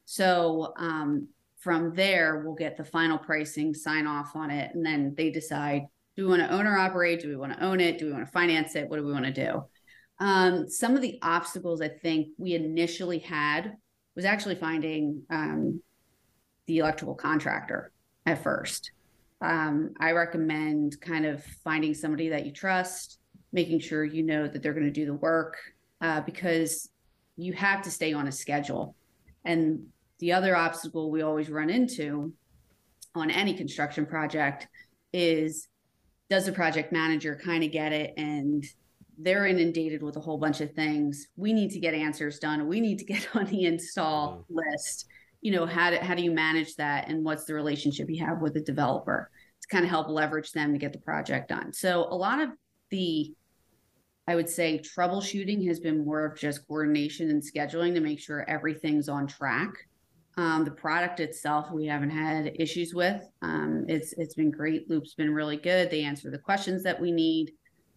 So 0.05 0.73
um, 0.77 1.27
from 1.59 1.93
there, 1.93 2.41
we'll 2.43 2.55
get 2.55 2.75
the 2.75 2.83
final 2.83 3.19
pricing, 3.19 3.75
sign 3.75 4.07
off 4.07 4.35
on 4.35 4.49
it, 4.49 4.73
and 4.73 4.83
then 4.83 5.13
they 5.15 5.29
decide 5.29 5.83
do 6.17 6.23
we 6.23 6.29
want 6.29 6.41
to 6.41 6.51
own 6.51 6.65
or 6.65 6.77
operate? 6.77 7.21
Do 7.21 7.29
we 7.29 7.35
want 7.35 7.53
to 7.53 7.63
own 7.63 7.79
it? 7.79 7.99
Do 7.99 8.07
we 8.07 8.11
want 8.11 8.25
to 8.25 8.31
finance 8.31 8.75
it? 8.75 8.89
What 8.89 8.97
do 8.97 9.05
we 9.05 9.13
want 9.13 9.25
to 9.25 9.31
do? 9.31 9.63
Um, 10.19 10.67
some 10.67 10.95
of 10.95 11.03
the 11.03 11.19
obstacles 11.21 11.79
I 11.79 11.89
think 11.89 12.29
we 12.39 12.55
initially 12.55 13.19
had 13.19 13.73
was 14.15 14.25
actually 14.25 14.55
finding 14.55 15.21
um, 15.29 15.79
the 16.65 16.79
electrical 16.79 17.13
contractor 17.13 17.91
at 18.25 18.41
first. 18.41 18.91
Um, 19.41 19.93
I 19.99 20.13
recommend 20.13 20.99
kind 20.99 21.27
of 21.27 21.43
finding 21.63 21.93
somebody 21.93 22.29
that 22.29 22.47
you 22.47 22.51
trust, 22.51 23.19
making 23.53 23.79
sure 23.79 24.03
you 24.03 24.23
know 24.23 24.47
that 24.47 24.63
they're 24.63 24.73
going 24.73 24.87
to 24.87 24.91
do 24.91 25.05
the 25.05 25.13
work 25.13 25.55
uh, 26.01 26.21
because 26.21 26.89
you 27.35 27.53
have 27.53 27.83
to 27.83 27.91
stay 27.91 28.13
on 28.13 28.27
a 28.27 28.31
schedule. 28.31 28.95
And 29.45 29.85
the 30.17 30.33
other 30.33 30.55
obstacle 30.55 31.11
we 31.11 31.21
always 31.21 31.47
run 31.47 31.69
into 31.69 32.33
on 33.13 33.29
any 33.29 33.53
construction 33.53 34.07
project 34.07 34.67
is 35.13 35.67
does 36.29 36.45
the 36.45 36.51
project 36.51 36.91
manager 36.91 37.39
kind 37.41 37.63
of 37.63 37.71
get 37.71 37.93
it 37.93 38.13
and 38.17 38.65
they're 39.17 39.47
inundated 39.47 40.03
with 40.03 40.15
a 40.15 40.19
whole 40.19 40.37
bunch 40.37 40.61
of 40.61 40.73
things. 40.73 41.27
We 41.35 41.53
need 41.53 41.71
to 41.71 41.79
get 41.79 41.93
answers 41.93 42.39
done. 42.39 42.67
We 42.67 42.81
need 42.81 42.99
to 42.99 43.05
get 43.05 43.27
on 43.35 43.45
the 43.45 43.65
install 43.65 44.45
mm-hmm. 44.51 44.57
list. 44.57 45.07
You 45.41 45.51
know 45.51 45.65
how 45.65 45.91
do, 45.91 45.97
how 45.97 46.15
do 46.15 46.23
you 46.23 46.31
manage 46.31 46.75
that 46.75 47.09
and 47.09 47.23
what's 47.23 47.45
the 47.45 47.53
relationship 47.53 48.09
you 48.09 48.25
have 48.25 48.41
with 48.41 48.53
the 48.53 48.61
developer 48.61 49.29
to 49.61 49.67
kind 49.69 49.83
of 49.83 49.89
help 49.89 50.09
leverage 50.09 50.51
them 50.51 50.73
to 50.73 50.79
get 50.79 50.93
the 50.93 50.99
project 50.99 51.49
done? 51.49 51.73
So 51.73 52.07
a 52.09 52.15
lot 52.15 52.41
of 52.41 52.49
the 52.89 53.33
i 54.27 54.35
would 54.35 54.49
say 54.49 54.79
troubleshooting 54.79 55.67
has 55.67 55.79
been 55.79 56.05
more 56.05 56.25
of 56.25 56.39
just 56.39 56.65
coordination 56.67 57.29
and 57.29 57.43
scheduling 57.43 57.93
to 57.93 57.99
make 57.99 58.17
sure 58.17 58.49
everything's 58.49 59.09
on 59.09 59.27
track 59.27 59.73
um, 60.37 60.63
the 60.63 60.71
product 60.71 61.19
itself, 61.19 61.71
we 61.71 61.87
haven't 61.87 62.11
had 62.11 62.51
issues 62.55 62.93
with. 62.93 63.27
Um, 63.41 63.85
it's 63.87 64.13
it's 64.13 64.35
been 64.35 64.51
great. 64.51 64.87
Loop's 64.89 65.15
been 65.15 65.33
really 65.33 65.57
good. 65.57 65.89
They 65.89 66.03
answer 66.03 66.29
the 66.29 66.37
questions 66.37 66.83
that 66.83 66.99
we 66.99 67.11
need. 67.11 67.53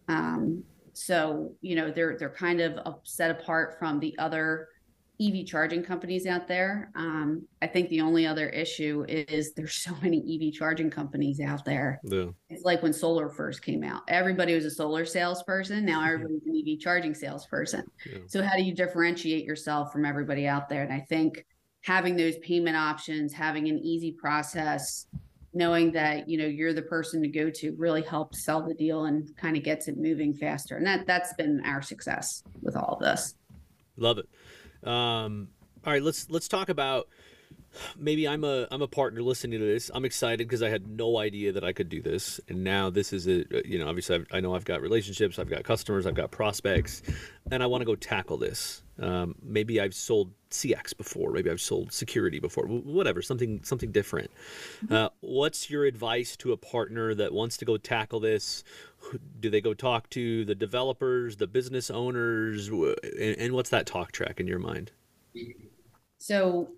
Um, 0.07 0.63
so 0.93 1.53
you 1.61 1.75
know 1.75 1.91
they're 1.91 2.17
they're 2.17 2.33
kind 2.33 2.59
of 2.59 2.95
set 3.03 3.31
apart 3.31 3.77
from 3.77 3.99
the 3.99 4.15
other 4.17 4.69
EV 5.21 5.45
charging 5.45 5.83
companies 5.83 6.25
out 6.25 6.47
there. 6.47 6.91
Um, 6.95 7.45
I 7.61 7.67
think 7.67 7.89
the 7.89 8.01
only 8.01 8.25
other 8.25 8.49
issue 8.49 9.05
is 9.07 9.53
there's 9.53 9.75
so 9.75 9.95
many 10.01 10.17
EV 10.17 10.51
charging 10.51 10.89
companies 10.89 11.39
out 11.39 11.63
there. 11.63 11.99
Yeah. 12.03 12.29
It's 12.49 12.63
like 12.63 12.81
when 12.81 12.91
solar 12.91 13.29
first 13.29 13.61
came 13.61 13.83
out. 13.83 14.01
Everybody 14.07 14.55
was 14.55 14.65
a 14.65 14.71
solar 14.71 15.05
salesperson. 15.05 15.85
Now 15.85 16.03
everybody's 16.11 16.41
an 16.47 16.63
EV 16.67 16.79
charging 16.79 17.13
salesperson. 17.13 17.85
Yeah. 18.11 18.17
So 18.25 18.41
how 18.41 18.55
do 18.55 18.63
you 18.63 18.73
differentiate 18.73 19.45
yourself 19.45 19.91
from 19.91 20.05
everybody 20.05 20.47
out 20.47 20.69
there? 20.69 20.81
And 20.81 20.91
I 20.91 21.01
think 21.01 21.45
having 21.81 22.15
those 22.15 22.37
payment 22.39 22.77
options, 22.77 23.33
having 23.33 23.67
an 23.67 23.79
easy 23.79 24.11
process, 24.11 25.07
knowing 25.53 25.91
that 25.91 26.29
you 26.29 26.37
know 26.37 26.45
you're 26.45 26.73
the 26.73 26.81
person 26.81 27.21
to 27.21 27.27
go 27.27 27.49
to 27.49 27.71
really 27.77 28.01
helps 28.01 28.45
sell 28.45 28.65
the 28.65 28.73
deal 28.73 29.05
and 29.05 29.35
kind 29.37 29.57
of 29.57 29.63
gets 29.63 29.87
it 29.87 29.97
moving 29.97 30.33
faster. 30.33 30.77
And 30.77 30.85
that 30.85 31.05
that's 31.05 31.33
been 31.33 31.61
our 31.65 31.81
success 31.81 32.43
with 32.61 32.75
all 32.75 32.95
of 32.95 32.99
this. 32.99 33.35
Love 33.97 34.19
it. 34.19 34.29
Um, 34.87 35.49
all 35.85 35.93
right, 35.93 36.03
let's 36.03 36.29
let's 36.29 36.47
talk 36.47 36.69
about 36.69 37.07
maybe 37.97 38.27
I'm 38.27 38.43
a 38.43 38.67
I'm 38.71 38.81
a 38.81 38.87
partner 38.87 39.21
listening 39.21 39.59
to 39.59 39.65
this. 39.65 39.91
I'm 39.93 40.05
excited 40.05 40.47
because 40.47 40.63
I 40.63 40.69
had 40.69 40.87
no 40.87 41.17
idea 41.17 41.51
that 41.51 41.63
I 41.63 41.73
could 41.73 41.89
do 41.89 42.01
this, 42.01 42.39
and 42.47 42.63
now 42.63 42.89
this 42.89 43.13
is 43.13 43.27
a 43.27 43.45
you 43.65 43.79
know 43.79 43.87
obviously 43.87 44.15
I've, 44.15 44.27
i 44.31 44.39
know 44.39 44.55
I've 44.55 44.65
got 44.65 44.81
relationships, 44.81 45.39
I've 45.39 45.49
got 45.49 45.63
customers, 45.63 46.05
I've 46.05 46.15
got 46.15 46.31
prospects, 46.31 47.01
and 47.51 47.63
I 47.63 47.65
want 47.65 47.81
to 47.81 47.85
go 47.85 47.95
tackle 47.95 48.37
this. 48.37 48.83
Um, 48.99 49.35
maybe 49.41 49.81
I've 49.81 49.95
sold 49.95 50.31
CX 50.51 50.95
before, 50.95 51.31
maybe 51.31 51.49
I've 51.49 51.61
sold 51.61 51.91
security 51.91 52.39
before, 52.39 52.65
whatever, 52.65 53.21
something 53.21 53.63
something 53.63 53.91
different. 53.91 54.29
Mm-hmm. 54.85 54.93
Uh, 54.93 55.09
what's 55.21 55.69
your 55.69 55.85
advice 55.85 56.35
to 56.37 56.51
a 56.51 56.57
partner 56.57 57.15
that 57.15 57.33
wants 57.33 57.57
to 57.57 57.65
go 57.65 57.77
tackle 57.77 58.19
this? 58.19 58.63
Do 59.39 59.49
they 59.49 59.61
go 59.61 59.73
talk 59.73 60.09
to 60.11 60.45
the 60.45 60.53
developers, 60.53 61.37
the 61.37 61.47
business 61.47 61.89
owners, 61.89 62.67
and, 62.67 63.37
and 63.37 63.53
what's 63.53 63.71
that 63.71 63.87
talk 63.87 64.11
track 64.11 64.39
in 64.39 64.45
your 64.45 64.59
mind? 64.59 64.91
So 66.19 66.69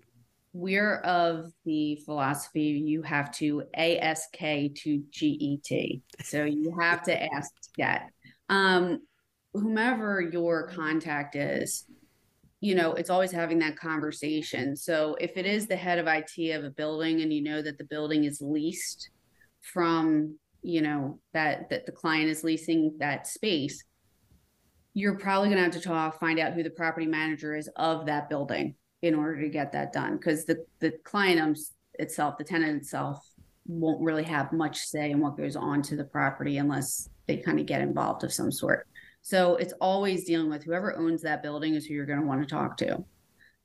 we're 0.54 0.98
of 0.98 1.50
the 1.64 1.96
philosophy 2.04 2.80
you 2.88 3.02
have 3.02 3.32
to 3.32 3.64
ask 3.76 4.30
to 4.68 4.98
get 5.10 6.00
so 6.22 6.44
you 6.44 6.74
have 6.80 7.02
to 7.02 7.22
ask 7.34 7.50
that. 7.76 8.08
Um 8.48 9.00
whomever 9.52 10.20
your 10.20 10.68
contact 10.68 11.36
is 11.36 11.84
you 12.60 12.74
know 12.76 12.92
it's 12.94 13.10
always 13.10 13.32
having 13.32 13.58
that 13.58 13.76
conversation. 13.76 14.76
So 14.76 15.16
if 15.20 15.36
it 15.36 15.44
is 15.44 15.66
the 15.66 15.76
head 15.76 15.98
of 15.98 16.06
it 16.06 16.56
of 16.56 16.64
a 16.64 16.70
building 16.70 17.20
and 17.20 17.32
you 17.32 17.42
know 17.42 17.60
that 17.60 17.76
the 17.76 17.84
building 17.84 18.24
is 18.24 18.40
leased 18.40 19.10
from 19.60 20.38
you 20.62 20.82
know 20.82 21.18
that 21.32 21.68
that 21.70 21.84
the 21.84 21.92
client 21.92 22.30
is 22.30 22.44
leasing 22.44 22.94
that 22.98 23.26
space 23.26 23.84
you're 24.94 25.18
probably 25.18 25.48
going 25.48 25.58
to 25.58 25.64
have 25.64 25.72
to 25.72 25.80
talk 25.80 26.18
find 26.20 26.38
out 26.38 26.52
who 26.52 26.62
the 26.62 26.70
property 26.70 27.06
manager 27.06 27.54
is 27.54 27.68
of 27.76 28.06
that 28.06 28.28
building 28.28 28.74
in 29.04 29.14
order 29.14 29.40
to 29.40 29.48
get 29.48 29.72
that 29.72 29.92
done 29.92 30.16
because 30.16 30.44
the 30.44 30.64
the 30.80 30.92
client 31.04 31.40
um, 31.40 31.54
itself 31.98 32.36
the 32.38 32.44
tenant 32.44 32.80
itself 32.82 33.24
won't 33.66 34.00
really 34.00 34.24
have 34.24 34.52
much 34.52 34.78
say 34.78 35.10
in 35.10 35.20
what 35.20 35.36
goes 35.36 35.56
on 35.56 35.82
to 35.82 35.96
the 35.96 36.04
property 36.04 36.58
unless 36.58 37.08
they 37.26 37.36
kind 37.38 37.58
of 37.58 37.66
get 37.66 37.80
involved 37.80 38.24
of 38.24 38.32
some 38.32 38.52
sort. 38.52 38.86
So 39.22 39.56
it's 39.56 39.72
always 39.80 40.24
dealing 40.24 40.50
with 40.50 40.62
whoever 40.62 40.96
owns 40.98 41.22
that 41.22 41.42
building 41.42 41.74
is 41.74 41.86
who 41.86 41.94
you're 41.94 42.04
going 42.04 42.20
to 42.20 42.26
want 42.26 42.42
to 42.42 42.54
talk 42.54 42.76
to. 42.78 43.04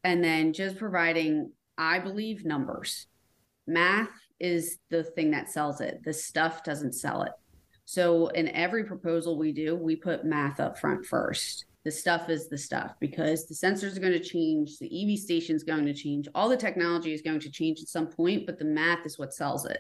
And 0.03 0.23
then 0.23 0.53
just 0.53 0.77
providing 0.77 1.51
i 1.77 1.99
believe 1.99 2.45
numbers. 2.45 3.07
Math 3.67 4.09
is 4.39 4.77
the 4.89 5.03
thing 5.03 5.31
that 5.31 5.49
sells 5.49 5.81
it. 5.81 6.01
The 6.03 6.13
stuff 6.13 6.63
doesn't 6.63 6.93
sell 6.93 7.23
it. 7.23 7.31
So 7.85 8.27
in 8.27 8.47
every 8.49 8.85
proposal 8.85 9.37
we 9.37 9.51
do 9.51 9.75
we 9.75 9.95
put 9.95 10.25
math 10.25 10.59
up 10.59 10.79
front 10.79 11.05
first 11.05 11.65
the 11.89 11.95
stuff 11.95 12.29
is 12.29 12.47
the 12.47 12.57
stuff 12.57 12.93
because 12.99 13.47
the 13.47 13.55
sensors 13.55 13.97
are 13.97 13.99
going 13.99 14.13
to 14.13 14.19
change, 14.19 14.77
the 14.77 15.11
EV 15.11 15.17
station 15.17 15.55
is 15.55 15.63
going 15.63 15.87
to 15.87 15.93
change, 15.93 16.27
all 16.35 16.47
the 16.47 16.55
technology 16.55 17.15
is 17.15 17.23
going 17.23 17.39
to 17.39 17.49
change 17.49 17.81
at 17.81 17.87
some 17.87 18.05
point, 18.05 18.45
but 18.45 18.59
the 18.59 18.65
math 18.65 19.07
is 19.07 19.17
what 19.17 19.33
sells 19.33 19.65
it. 19.65 19.79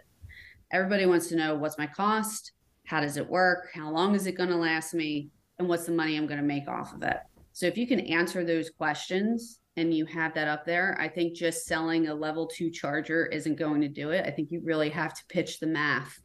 Everybody 0.73 1.05
wants 1.05 1.27
to 1.27 1.35
know 1.35 1.53
what's 1.53 1.77
my 1.77 1.85
cost, 1.85 2.53
how 2.87 2.99
does 2.99 3.15
it 3.15 3.29
work, 3.29 3.69
how 3.75 3.91
long 3.91 4.15
is 4.15 4.25
it 4.25 4.35
going 4.37 4.49
to 4.49 4.55
last 4.55 4.95
me, 4.95 5.29
and 5.59 5.69
what's 5.69 5.85
the 5.85 5.91
money 5.91 6.17
I'm 6.17 6.25
going 6.25 6.39
to 6.39 6.43
make 6.43 6.67
off 6.67 6.95
of 6.95 7.03
it. 7.03 7.17
So 7.53 7.67
if 7.67 7.77
you 7.77 7.85
can 7.85 7.99
answer 7.99 8.43
those 8.43 8.71
questions 8.71 9.59
and 9.77 9.93
you 9.93 10.07
have 10.07 10.33
that 10.33 10.47
up 10.47 10.65
there, 10.65 10.97
I 10.99 11.09
think 11.09 11.35
just 11.35 11.67
selling 11.67 12.07
a 12.07 12.15
level 12.15 12.47
two 12.47 12.71
charger 12.71 13.27
isn't 13.27 13.59
going 13.59 13.81
to 13.81 13.87
do 13.87 14.09
it. 14.09 14.25
I 14.25 14.31
think 14.31 14.49
you 14.49 14.61
really 14.63 14.89
have 14.89 15.13
to 15.13 15.23
pitch 15.29 15.59
the 15.59 15.67
math 15.67 16.19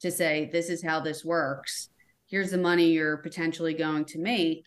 to 0.00 0.10
say, 0.10 0.50
this 0.52 0.68
is 0.68 0.84
how 0.84 1.00
this 1.00 1.24
works. 1.24 1.88
Here's 2.26 2.50
the 2.50 2.58
money 2.58 2.90
you're 2.90 3.16
potentially 3.16 3.72
going 3.72 4.04
to 4.04 4.18
make 4.18 4.66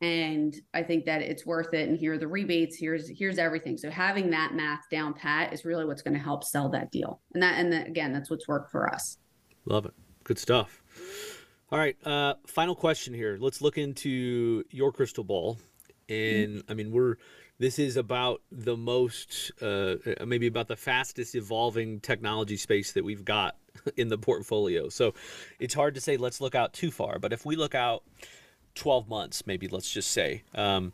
and 0.00 0.56
i 0.74 0.82
think 0.82 1.04
that 1.04 1.22
it's 1.22 1.44
worth 1.44 1.74
it. 1.74 1.88
And 1.88 1.98
here 1.98 2.14
are 2.14 2.18
the 2.18 2.28
rebates. 2.28 2.76
Here's 2.76 3.08
here's 3.08 3.38
everything. 3.38 3.76
So 3.76 3.90
having 3.90 4.30
that 4.30 4.54
math 4.54 4.88
down 4.90 5.14
pat 5.14 5.52
is 5.52 5.64
really 5.64 5.84
what's 5.84 6.02
going 6.02 6.14
to 6.14 6.22
help 6.22 6.44
sell 6.44 6.68
that 6.70 6.90
deal. 6.90 7.20
And 7.34 7.42
that 7.42 7.58
and 7.58 7.72
again 7.74 8.12
that's 8.12 8.30
what's 8.30 8.46
worked 8.46 8.70
for 8.70 8.92
us. 8.92 9.18
Love 9.64 9.86
it. 9.86 9.94
Good 10.24 10.38
stuff. 10.38 10.82
All 11.70 11.78
right 11.78 11.96
uh 12.06 12.34
final 12.46 12.74
question 12.74 13.12
here. 13.12 13.38
Let's 13.40 13.60
look 13.60 13.78
into 13.78 14.64
your 14.70 14.92
crystal 14.92 15.24
ball. 15.24 15.58
And 16.08 16.58
mm-hmm. 16.58 16.70
i 16.70 16.74
mean 16.74 16.92
we're 16.92 17.16
this 17.58 17.80
is 17.80 17.96
about 17.96 18.42
the 18.52 18.76
most 18.76 19.50
uh 19.60 19.96
maybe 20.24 20.46
about 20.46 20.68
the 20.68 20.76
fastest 20.76 21.34
evolving 21.34 21.98
technology 22.00 22.56
space 22.56 22.92
that 22.92 23.04
we've 23.04 23.24
got 23.24 23.56
in 23.96 24.08
the 24.08 24.18
portfolio. 24.18 24.88
So 24.88 25.14
it's 25.58 25.74
hard 25.74 25.96
to 25.96 26.00
say 26.00 26.16
let's 26.16 26.40
look 26.40 26.54
out 26.54 26.72
too 26.72 26.92
far. 26.92 27.18
But 27.18 27.32
if 27.32 27.44
we 27.44 27.56
look 27.56 27.74
out 27.74 28.04
12 28.78 29.08
months, 29.08 29.46
maybe 29.46 29.68
let's 29.68 29.90
just 29.90 30.10
say. 30.10 30.42
Um, 30.54 30.92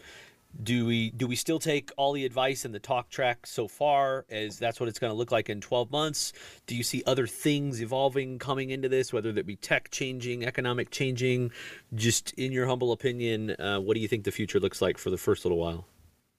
do 0.63 0.87
we 0.87 1.11
do 1.11 1.27
we 1.27 1.35
still 1.35 1.59
take 1.59 1.91
all 1.97 2.13
the 2.13 2.25
advice 2.25 2.65
in 2.65 2.73
the 2.73 2.79
talk 2.79 3.09
track 3.11 3.47
so 3.47 3.67
far? 3.67 4.25
As 4.31 4.59
that's 4.59 4.79
what 4.79 4.89
it's 4.89 4.99
going 4.99 5.11
to 5.11 5.17
look 5.17 5.33
like 5.33 5.51
in 5.51 5.61
12 5.61 5.91
months? 5.91 6.33
Do 6.67 6.77
you 6.77 6.83
see 6.83 7.03
other 7.07 7.27
things 7.27 7.83
evolving 7.83 8.39
coming 8.39 8.71
into 8.71 8.89
this 8.89 9.13
whether 9.13 9.33
that 9.33 9.47
be 9.47 9.57
tech 9.57 9.91
changing 9.91 10.45
economic 10.45 10.91
changing? 10.91 11.51
Just 11.95 12.33
in 12.35 12.53
your 12.53 12.67
humble 12.67 12.93
opinion 12.93 13.51
uh, 13.59 13.81
what 13.81 13.95
do 13.95 14.01
you 14.01 14.09
think 14.09 14.25
the 14.25 14.33
future 14.33 14.61
looks 14.61 14.81
like 14.81 14.99
for 14.99 15.11
the 15.11 15.19
first 15.19 15.45
little 15.45 15.59
while? 15.59 15.87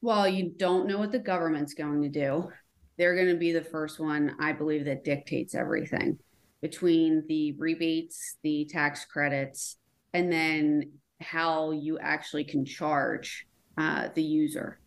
Well 0.01 0.27
you 0.27 0.51
don't 0.55 0.88
know 0.88 0.97
what 0.97 1.12
the 1.12 1.19
government's 1.19 1.73
going 1.73 2.01
to 2.03 2.10
do. 2.10 2.49
They're 2.97 3.15
going 3.15 3.27
to 3.27 3.36
be 3.36 3.51
the 3.51 3.63
first 3.63 3.99
one 3.99 4.36
i 4.39 4.53
believe 4.53 4.86
that 4.86 5.03
dictates 5.03 5.53
everything 5.53 6.17
between 6.62 7.23
the 7.27 7.51
rebates 7.58 8.38
the 8.41 8.65
tax 8.71 9.03
credits 9.03 9.75
and 10.13 10.31
then 10.31 10.91
how 11.21 11.71
you 11.71 11.97
actually 11.99 12.43
can 12.43 12.65
charge 12.65 13.47
uh, 13.78 14.10
the 14.13 14.23
user. 14.23 14.80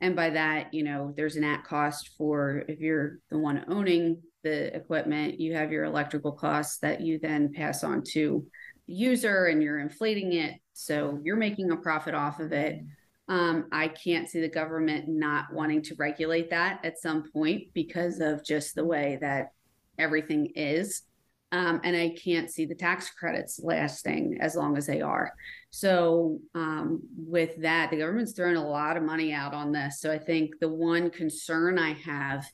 And 0.00 0.14
by 0.14 0.30
that, 0.30 0.74
you 0.74 0.82
know, 0.82 1.14
there's 1.16 1.36
an 1.36 1.44
at 1.44 1.64
cost 1.64 2.10
for 2.18 2.64
if 2.68 2.80
you're 2.80 3.18
the 3.30 3.38
one 3.38 3.64
owning 3.68 4.20
the 4.42 4.74
equipment, 4.76 5.40
you 5.40 5.54
have 5.54 5.72
your 5.72 5.84
electrical 5.84 6.32
costs 6.32 6.78
that 6.78 7.00
you 7.00 7.18
then 7.18 7.52
pass 7.52 7.82
on 7.82 8.02
to 8.12 8.44
the 8.86 8.94
user 8.94 9.46
and 9.46 9.62
you're 9.62 9.80
inflating 9.80 10.34
it. 10.34 10.54
So 10.74 11.18
you're 11.22 11.36
making 11.36 11.70
a 11.70 11.76
profit 11.76 12.14
off 12.14 12.40
of 12.40 12.52
it. 12.52 12.80
Um, 13.28 13.68
I 13.72 13.88
can't 13.88 14.28
see 14.28 14.40
the 14.40 14.48
government 14.48 15.06
not 15.08 15.46
wanting 15.52 15.82
to 15.84 15.94
regulate 15.98 16.50
that 16.50 16.84
at 16.84 16.98
some 16.98 17.30
point 17.32 17.68
because 17.72 18.20
of 18.20 18.44
just 18.44 18.74
the 18.74 18.84
way 18.84 19.16
that 19.22 19.52
everything 19.98 20.52
is. 20.54 21.02
Um, 21.54 21.80
and 21.84 21.96
I 21.96 22.08
can't 22.08 22.50
see 22.50 22.66
the 22.66 22.74
tax 22.74 23.10
credits 23.10 23.60
lasting 23.62 24.38
as 24.40 24.56
long 24.56 24.76
as 24.76 24.86
they 24.86 25.00
are. 25.00 25.32
So, 25.70 26.40
um, 26.56 27.00
with 27.16 27.62
that, 27.62 27.90
the 27.90 27.98
government's 27.98 28.32
throwing 28.32 28.56
a 28.56 28.68
lot 28.68 28.96
of 28.96 29.04
money 29.04 29.32
out 29.32 29.54
on 29.54 29.70
this. 29.70 30.00
So, 30.00 30.10
I 30.10 30.18
think 30.18 30.58
the 30.58 30.68
one 30.68 31.10
concern 31.10 31.78
I 31.78 31.92
have 31.92 32.44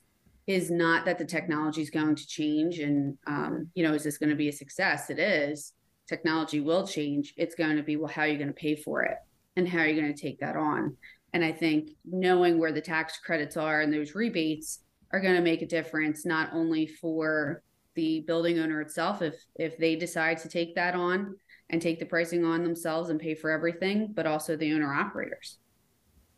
is 0.45 0.69
not 0.69 1.05
that 1.05 1.17
the 1.17 1.25
technology 1.25 1.81
is 1.81 1.89
going 1.89 2.13
to 2.13 2.27
change 2.27 2.77
and, 2.77 3.17
um, 3.25 3.69
you 3.73 3.81
know, 3.81 3.95
is 3.95 4.03
this 4.03 4.19
going 4.19 4.29
to 4.29 4.35
be 4.35 4.49
a 4.49 4.53
success? 4.53 5.09
It 5.09 5.17
is. 5.17 5.73
Technology 6.07 6.59
will 6.59 6.85
change. 6.85 7.33
It's 7.37 7.55
going 7.55 7.77
to 7.77 7.83
be, 7.83 7.95
well, 7.95 8.11
how 8.11 8.21
are 8.21 8.27
you 8.27 8.37
going 8.37 8.49
to 8.49 8.53
pay 8.53 8.75
for 8.75 9.01
it? 9.01 9.17
And 9.55 9.67
how 9.67 9.79
are 9.79 9.87
you 9.87 9.99
going 9.99 10.13
to 10.13 10.21
take 10.21 10.39
that 10.41 10.55
on? 10.55 10.95
And 11.33 11.43
I 11.43 11.53
think 11.53 11.89
knowing 12.05 12.59
where 12.59 12.71
the 12.71 12.81
tax 12.81 13.17
credits 13.17 13.57
are 13.57 13.81
and 13.81 13.91
those 13.91 14.13
rebates 14.13 14.81
are 15.11 15.21
going 15.21 15.35
to 15.35 15.41
make 15.41 15.63
a 15.63 15.67
difference, 15.67 16.23
not 16.23 16.49
only 16.53 16.85
for 16.85 17.63
the 17.95 18.21
building 18.21 18.59
owner 18.59 18.81
itself 18.81 19.21
if 19.21 19.35
if 19.55 19.77
they 19.77 19.95
decide 19.95 20.37
to 20.39 20.49
take 20.49 20.75
that 20.75 20.95
on 20.95 21.35
and 21.69 21.81
take 21.81 21.99
the 21.99 22.05
pricing 22.05 22.43
on 22.45 22.63
themselves 22.63 23.09
and 23.09 23.19
pay 23.19 23.35
for 23.35 23.49
everything 23.49 24.11
but 24.13 24.25
also 24.25 24.55
the 24.55 24.73
owner 24.73 24.93
operators. 24.93 25.57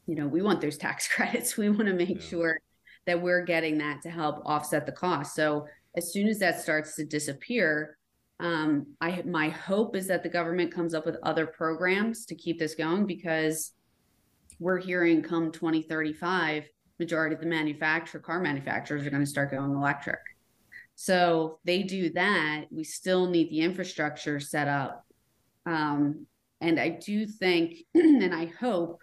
You 0.08 0.16
know 0.16 0.28
we 0.28 0.42
want 0.42 0.62
those 0.62 0.78
tax 0.78 1.08
credits. 1.14 1.58
We 1.58 1.70
want 1.70 1.88
to 1.88 1.94
make 1.94 2.22
yeah. 2.22 2.30
sure 2.30 2.60
that 3.06 3.22
we're 3.22 3.44
getting 3.44 3.80
that 3.80 4.02
to 4.04 4.10
help 4.10 4.42
offset 4.46 4.86
the 4.86 4.92
cost. 4.92 5.36
So 5.36 5.68
as 5.96 6.12
soon 6.14 6.28
as 6.28 6.40
that 6.40 6.62
starts 6.62 6.96
to 6.96 7.06
disappear 7.06 7.98
um, 8.40 8.88
I 9.00 9.22
my 9.26 9.50
hope 9.50 9.96
is 9.96 10.08
that 10.08 10.24
the 10.24 10.30
government 10.30 10.74
comes 10.74 10.94
up 10.94 11.06
with 11.06 11.18
other 11.24 11.46
programs 11.46 12.26
to 12.26 12.36
keep 12.36 12.60
this 12.60 12.76
going 12.76 13.06
because 13.06 13.72
we're 14.60 14.80
hearing 14.80 15.22
come 15.22 15.52
2035 15.52 16.66
majority 17.00 17.36
of 17.36 17.42
the 17.42 17.48
manufacturer 17.48 18.20
car 18.20 18.40
manufacturers 18.40 19.06
are 19.06 19.10
going 19.10 19.24
to 19.24 19.30
start 19.30 19.52
going 19.52 19.72
electric 19.72 20.20
so 20.96 21.60
they 21.66 21.84
do 21.84 22.12
that. 22.12 22.66
We 22.72 22.84
still 22.84 23.30
need 23.30 23.50
the 23.50 23.62
infrastructure 23.62 24.40
set 24.40 24.68
up. 24.68 25.06
Um, 25.66 26.28
and 26.62 26.80
I 26.80 26.90
do 26.90 27.26
think, 27.26 27.78
and 27.96 28.34
I 28.34 28.46
hope 28.46 29.02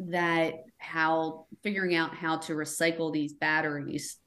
that 0.00 0.64
how 0.78 1.46
figuring 1.62 1.94
out 1.94 2.14
how 2.14 2.36
to 2.36 2.54
recycle 2.54 3.12
these 3.12 3.34
batteries 3.34 4.18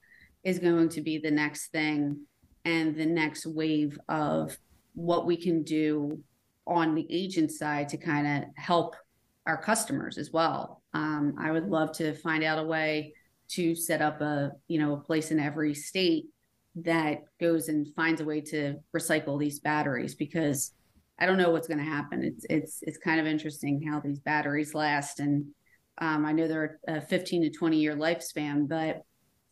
is 0.44 0.60
going 0.60 0.90
to 0.90 1.02
be 1.02 1.18
the 1.18 1.32
next 1.32 1.68
thing 1.72 2.22
and 2.64 2.96
the 2.96 3.06
next 3.06 3.46
wave 3.46 4.00
of 4.08 4.58
what 4.94 5.26
we 5.26 5.38
can 5.38 5.64
do 5.64 6.20
on 6.66 6.96
the 6.96 7.06
agent 7.10 7.52
side 7.52 7.90
to 7.90 7.98
kind 7.98 8.26
of 8.26 8.50
help 8.56 8.96
our 9.46 9.62
customers 9.62 10.18
as 10.18 10.32
well. 10.32 10.82
Um, 10.94 11.36
I 11.40 11.52
would 11.52 11.68
love 11.68 11.92
to 11.98 12.14
find 12.14 12.44
out 12.44 12.58
a 12.58 12.64
way 12.64 13.14
to 13.50 13.76
set 13.76 14.02
up 14.02 14.22
a 14.22 14.54
you 14.68 14.80
know 14.80 14.94
a 14.94 15.00
place 15.00 15.30
in 15.30 15.40
every 15.40 15.76
state 15.76 16.26
that 16.82 17.20
goes 17.40 17.70
and 17.70 17.88
finds 17.96 18.22
a 18.22 18.26
way 18.26 18.42
to 18.42 18.76
recycle 18.96 19.40
these 19.40 19.60
batteries 19.60 20.16
because 20.16 20.72
I 21.18 21.26
don't 21.26 21.38
know 21.38 21.52
what's 21.52 21.68
going 21.68 21.78
to 21.80 21.84
happen. 21.86 22.24
It's 22.24 22.46
it's 22.50 22.80
it's 22.82 22.98
kind 22.98 23.20
of 23.20 23.28
interesting 23.28 23.82
how 23.82 24.00
these 24.00 24.20
batteries 24.20 24.74
last 24.74 25.20
and 25.20 25.46
Um, 25.98 26.26
I 26.26 26.34
know 26.34 26.48
they're 26.48 26.80
a 26.88 27.00
15 27.02 27.44
to 27.44 27.50
20 27.50 27.78
year 27.80 27.96
lifespan, 27.96 28.68
but 28.68 29.02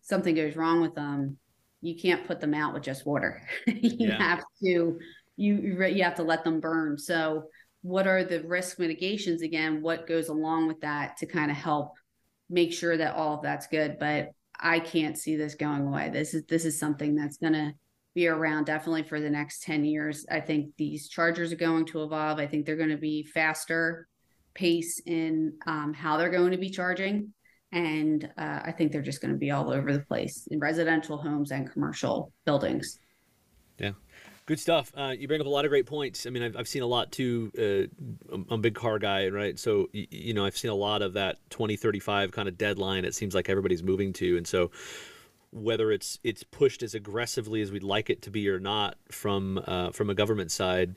something 0.01 0.35
goes 0.35 0.55
wrong 0.57 0.81
with 0.81 0.95
them, 0.95 1.37
you 1.81 1.95
can't 1.95 2.27
put 2.27 2.39
them 2.41 2.53
out 2.53 2.73
with 2.73 2.83
just 2.83 3.05
water. 3.05 3.41
you 3.67 4.11
Yeah. 4.11 4.17
have 4.17 4.39
to 4.61 4.99
you 5.37 5.57
you 5.61 5.85
you 5.87 6.03
have 6.03 6.15
to 6.15 6.23
let 6.23 6.43
them 6.43 6.59
burn. 6.59 6.97
So 6.97 7.45
what 7.81 8.07
are 8.07 8.23
the 8.23 8.43
risk 8.43 8.79
mitigations 8.79 9.41
again? 9.41 9.81
What 9.81 10.07
goes 10.07 10.29
along 10.29 10.67
with 10.67 10.81
that 10.81 11.17
to 11.17 11.25
kind 11.25 11.49
of 11.51 11.57
help 11.57 11.93
make 12.49 12.73
sure 12.73 12.95
that 12.97 13.15
all 13.15 13.35
of 13.37 13.43
that's 13.43 13.67
good? 13.67 13.97
But 13.99 14.29
I 14.63 14.79
can't 14.79 15.17
see 15.17 15.35
this 15.35 15.53
going 15.53 15.85
away. 15.85 16.09
This 16.09 16.33
is 16.33 16.45
this 16.45 16.65
is 16.65 16.79
something 16.79 17.15
that's 17.15 17.37
gonna 17.37 17.75
be 18.15 18.27
around 18.27 18.65
definitely 18.65 19.03
for 19.03 19.19
the 19.19 19.29
next 19.29 19.63
10 19.63 19.83
years. 19.85 20.25
I 20.29 20.39
think 20.39 20.75
these 20.77 21.09
chargers 21.09 21.51
are 21.51 21.57
going 21.57 21.85
to 21.87 22.03
evolve. 22.03 22.39
I 22.39 22.47
think 22.47 22.65
they're 22.65 22.75
going 22.75 22.89
to 22.89 22.97
be 22.97 23.23
faster 23.23 24.07
pace 24.53 25.01
in 25.05 25.53
um, 25.65 25.93
how 25.93 26.17
they're 26.17 26.29
going 26.29 26.51
to 26.51 26.57
be 26.57 26.69
charging. 26.69 27.33
And 27.71 28.29
uh, 28.37 28.59
I 28.63 28.71
think 28.71 28.91
they're 28.91 29.01
just 29.01 29.19
going 29.19 29.33
to 29.33 29.39
be 29.39 29.49
all 29.49 29.71
over 29.71 29.91
the 29.91 30.01
place 30.01 30.47
in 30.51 30.59
residential 30.59 31.17
homes 31.17 31.51
and 31.51 31.71
commercial 31.71 32.31
buildings. 32.45 32.99
Good 34.45 34.59
stuff. 34.59 34.91
Uh, 34.95 35.13
you 35.17 35.27
bring 35.29 35.39
up 35.39 35.47
a 35.47 35.49
lot 35.49 35.63
of 35.63 35.69
great 35.69 35.85
points. 35.85 36.25
I 36.25 36.29
mean, 36.29 36.43
I've, 36.43 36.57
I've 36.57 36.67
seen 36.67 36.81
a 36.81 36.87
lot 36.87 37.13
too. 37.13 37.49
Uh, 37.57 38.33
I'm 38.33 38.45
a 38.49 38.57
big 38.57 38.75
car 38.75 38.99
guy, 38.99 39.29
right? 39.29 39.57
So, 39.57 39.89
y- 39.93 40.05
you 40.11 40.33
know, 40.33 40.43
I've 40.45 40.57
seen 40.57 40.69
a 40.69 40.75
lot 40.75 41.01
of 41.01 41.13
that 41.13 41.37
2035 41.49 42.33
kind 42.33 42.49
of 42.49 42.57
deadline. 42.57 43.05
It 43.05 43.15
seems 43.15 43.33
like 43.33 43.47
everybody's 43.47 43.83
moving 43.83 44.11
to, 44.13 44.35
and 44.35 44.45
so 44.45 44.69
whether 45.53 45.91
it's 45.91 46.19
it's 46.23 46.43
pushed 46.43 46.83
as 46.83 46.93
aggressively 46.95 47.61
as 47.61 47.71
we'd 47.71 47.83
like 47.83 48.09
it 48.09 48.23
to 48.23 48.31
be 48.31 48.49
or 48.49 48.59
not 48.59 48.97
from 49.09 49.61
uh, 49.65 49.91
from 49.91 50.09
a 50.09 50.13
government 50.15 50.51
side, 50.51 50.95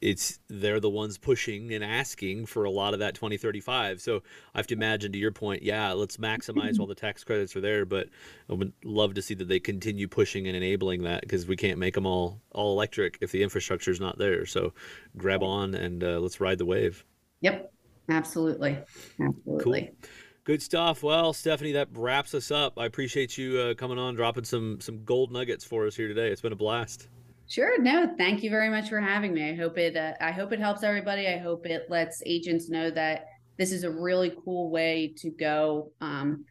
it's 0.00 0.38
they're 0.48 0.80
the 0.80 0.90
ones 0.90 1.18
pushing 1.18 1.72
and 1.72 1.82
asking 1.82 2.46
for 2.46 2.64
a 2.64 2.70
lot 2.70 2.92
of 2.92 3.00
that 3.00 3.14
2035. 3.14 4.00
So 4.00 4.22
I 4.54 4.58
have 4.58 4.66
to 4.68 4.74
imagine, 4.74 5.12
to 5.12 5.18
your 5.18 5.32
point, 5.32 5.62
yeah, 5.62 5.92
let's 5.92 6.18
maximize 6.18 6.78
while 6.78 6.86
the 6.86 6.94
tax 6.94 7.24
credits 7.24 7.56
are 7.56 7.60
there. 7.60 7.84
But 7.84 8.08
I 8.50 8.54
would 8.54 8.72
love 8.84 9.14
to 9.14 9.22
see 9.22 9.34
that 9.34 9.48
they 9.48 9.60
continue 9.60 10.08
pushing 10.08 10.46
and 10.46 10.56
enabling 10.56 11.02
that 11.04 11.22
because 11.22 11.46
we 11.46 11.56
can't 11.56 11.78
make 11.78 11.94
them 11.94 12.06
all 12.06 12.40
all 12.52 12.72
electric 12.72 13.18
if 13.20 13.32
the 13.32 13.42
infrastructure 13.42 13.90
is 13.90 14.00
not 14.00 14.18
there. 14.18 14.46
So 14.46 14.74
grab 15.16 15.42
on 15.42 15.74
and 15.74 16.04
uh, 16.04 16.18
let's 16.20 16.40
ride 16.40 16.58
the 16.58 16.66
wave. 16.66 17.04
Yep, 17.40 17.72
absolutely. 18.08 18.78
Absolutely. 19.20 19.62
cool. 19.62 20.08
Good 20.44 20.62
stuff. 20.62 21.02
Well, 21.02 21.32
Stephanie, 21.32 21.72
that 21.72 21.88
wraps 21.92 22.32
us 22.32 22.52
up. 22.52 22.78
I 22.78 22.86
appreciate 22.86 23.36
you 23.36 23.58
uh, 23.58 23.74
coming 23.74 23.98
on, 23.98 24.14
dropping 24.14 24.44
some 24.44 24.80
some 24.80 25.04
gold 25.04 25.32
nuggets 25.32 25.64
for 25.64 25.86
us 25.86 25.96
here 25.96 26.06
today. 26.06 26.30
It's 26.30 26.40
been 26.40 26.52
a 26.52 26.56
blast. 26.56 27.08
Sure. 27.48 27.80
No, 27.80 28.12
thank 28.18 28.42
you 28.42 28.50
very 28.50 28.68
much 28.68 28.88
for 28.88 29.00
having 29.00 29.32
me. 29.32 29.50
I 29.50 29.54
hope 29.54 29.78
it. 29.78 29.96
Uh, 29.96 30.14
I 30.20 30.32
hope 30.32 30.52
it 30.52 30.58
helps 30.58 30.82
everybody. 30.82 31.28
I 31.28 31.38
hope 31.38 31.64
it 31.64 31.86
lets 31.88 32.22
agents 32.26 32.68
know 32.68 32.90
that 32.90 33.26
this 33.56 33.70
is 33.70 33.84
a 33.84 33.90
really 33.90 34.32
cool 34.44 34.68
way 34.68 35.14
to 35.18 35.30
go. 35.30 35.90
Um, 36.00 36.44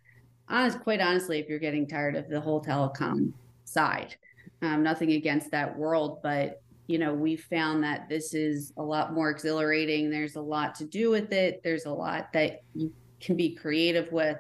honest, 0.48 0.80
quite 0.80 1.02
honestly, 1.02 1.40
if 1.40 1.50
you're 1.50 1.60
getting 1.60 1.86
tired 1.86 2.16
of 2.16 2.30
the 2.30 2.40
whole 2.40 2.64
telecom 2.64 3.34
side, 3.66 4.16
um, 4.62 4.84
nothing 4.84 5.12
against 5.12 5.52
that 5.52 5.78
world, 5.78 6.20
but 6.24 6.62
you 6.88 6.98
know, 7.00 7.14
we 7.14 7.36
found 7.36 7.84
that 7.84 8.08
this 8.08 8.34
is 8.34 8.72
a 8.78 8.84
lot 8.84 9.14
more 9.14 9.32
exhilarating. 9.32 10.10
There's 10.10 10.36
a 10.36 10.42
lot 10.42 10.76
to 10.76 10.86
do 10.86 11.10
with 11.10 11.34
it. 11.34 11.62
There's 11.64 11.86
a 11.86 11.92
lot 11.92 12.32
that 12.34 12.62
you 12.76 12.94
can 13.20 13.36
be 13.36 13.56
creative 13.56 14.12
with, 14.12 14.38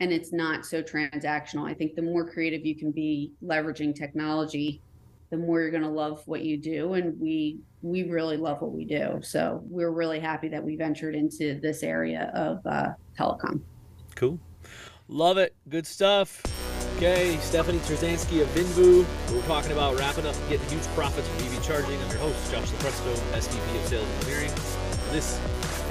and 0.00 0.12
it's 0.12 0.32
not 0.32 0.64
so 0.64 0.80
transactional. 0.80 1.68
I 1.68 1.74
think 1.74 1.96
the 1.96 2.02
more 2.02 2.28
creative 2.28 2.64
you 2.64 2.76
can 2.76 2.92
be 2.92 3.32
leveraging 3.44 3.94
technology 3.96 4.80
the 5.32 5.36
more 5.36 5.60
you're 5.60 5.72
going 5.72 5.82
to 5.82 5.88
love 5.88 6.22
what 6.26 6.44
you 6.44 6.56
do 6.56 6.92
and 6.92 7.18
we 7.18 7.58
we 7.82 8.04
really 8.04 8.36
love 8.36 8.62
what 8.62 8.72
we 8.72 8.84
do 8.84 9.18
so 9.22 9.60
we're 9.64 9.90
really 9.90 10.20
happy 10.20 10.48
that 10.48 10.62
we 10.62 10.76
ventured 10.76 11.16
into 11.16 11.58
this 11.60 11.82
area 11.82 12.30
of 12.34 12.64
uh, 12.66 12.90
telecom 13.18 13.60
Cool. 14.14 14.38
Love 15.08 15.38
it. 15.38 15.54
Good 15.68 15.86
stuff. 15.86 16.42
Okay, 16.96 17.36
Stephanie 17.40 17.78
Turzanski 17.80 18.42
of 18.42 18.48
Vinvu. 18.48 19.04
We're 19.32 19.42
talking 19.46 19.72
about 19.72 19.98
wrapping 19.98 20.26
up 20.26 20.36
and 20.36 20.48
getting 20.48 20.68
huge 20.68 20.86
profits 20.94 21.26
from 21.28 21.46
EV 21.46 21.64
charging. 21.64 22.00
I'm 22.00 22.10
your 22.10 22.18
host, 22.18 22.52
Josh 22.52 22.70
Lupresto, 22.70 23.14
SVP 23.32 23.82
of 23.82 23.88
Sales 23.88 24.06
and 24.06 24.14
Engineering. 24.20 24.50
This 25.10 25.40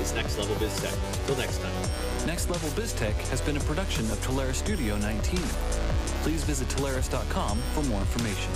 is 0.01 0.13
Next 0.13 0.37
Level 0.37 0.55
Biz 0.55 0.79
Tech. 0.79 0.93
Till 1.27 1.35
next 1.35 1.57
time. 1.59 2.25
Next 2.25 2.49
Level 2.49 2.69
biz 2.75 2.93
tech 2.93 3.15
has 3.15 3.41
been 3.41 3.57
a 3.57 3.59
production 3.61 4.05
of 4.11 4.25
Telarus 4.25 4.55
Studio 4.55 4.95
19. 4.97 5.39
Please 6.23 6.43
visit 6.43 6.67
Telarus.com 6.69 7.57
for 7.73 7.83
more 7.83 7.99
information. 7.99 8.51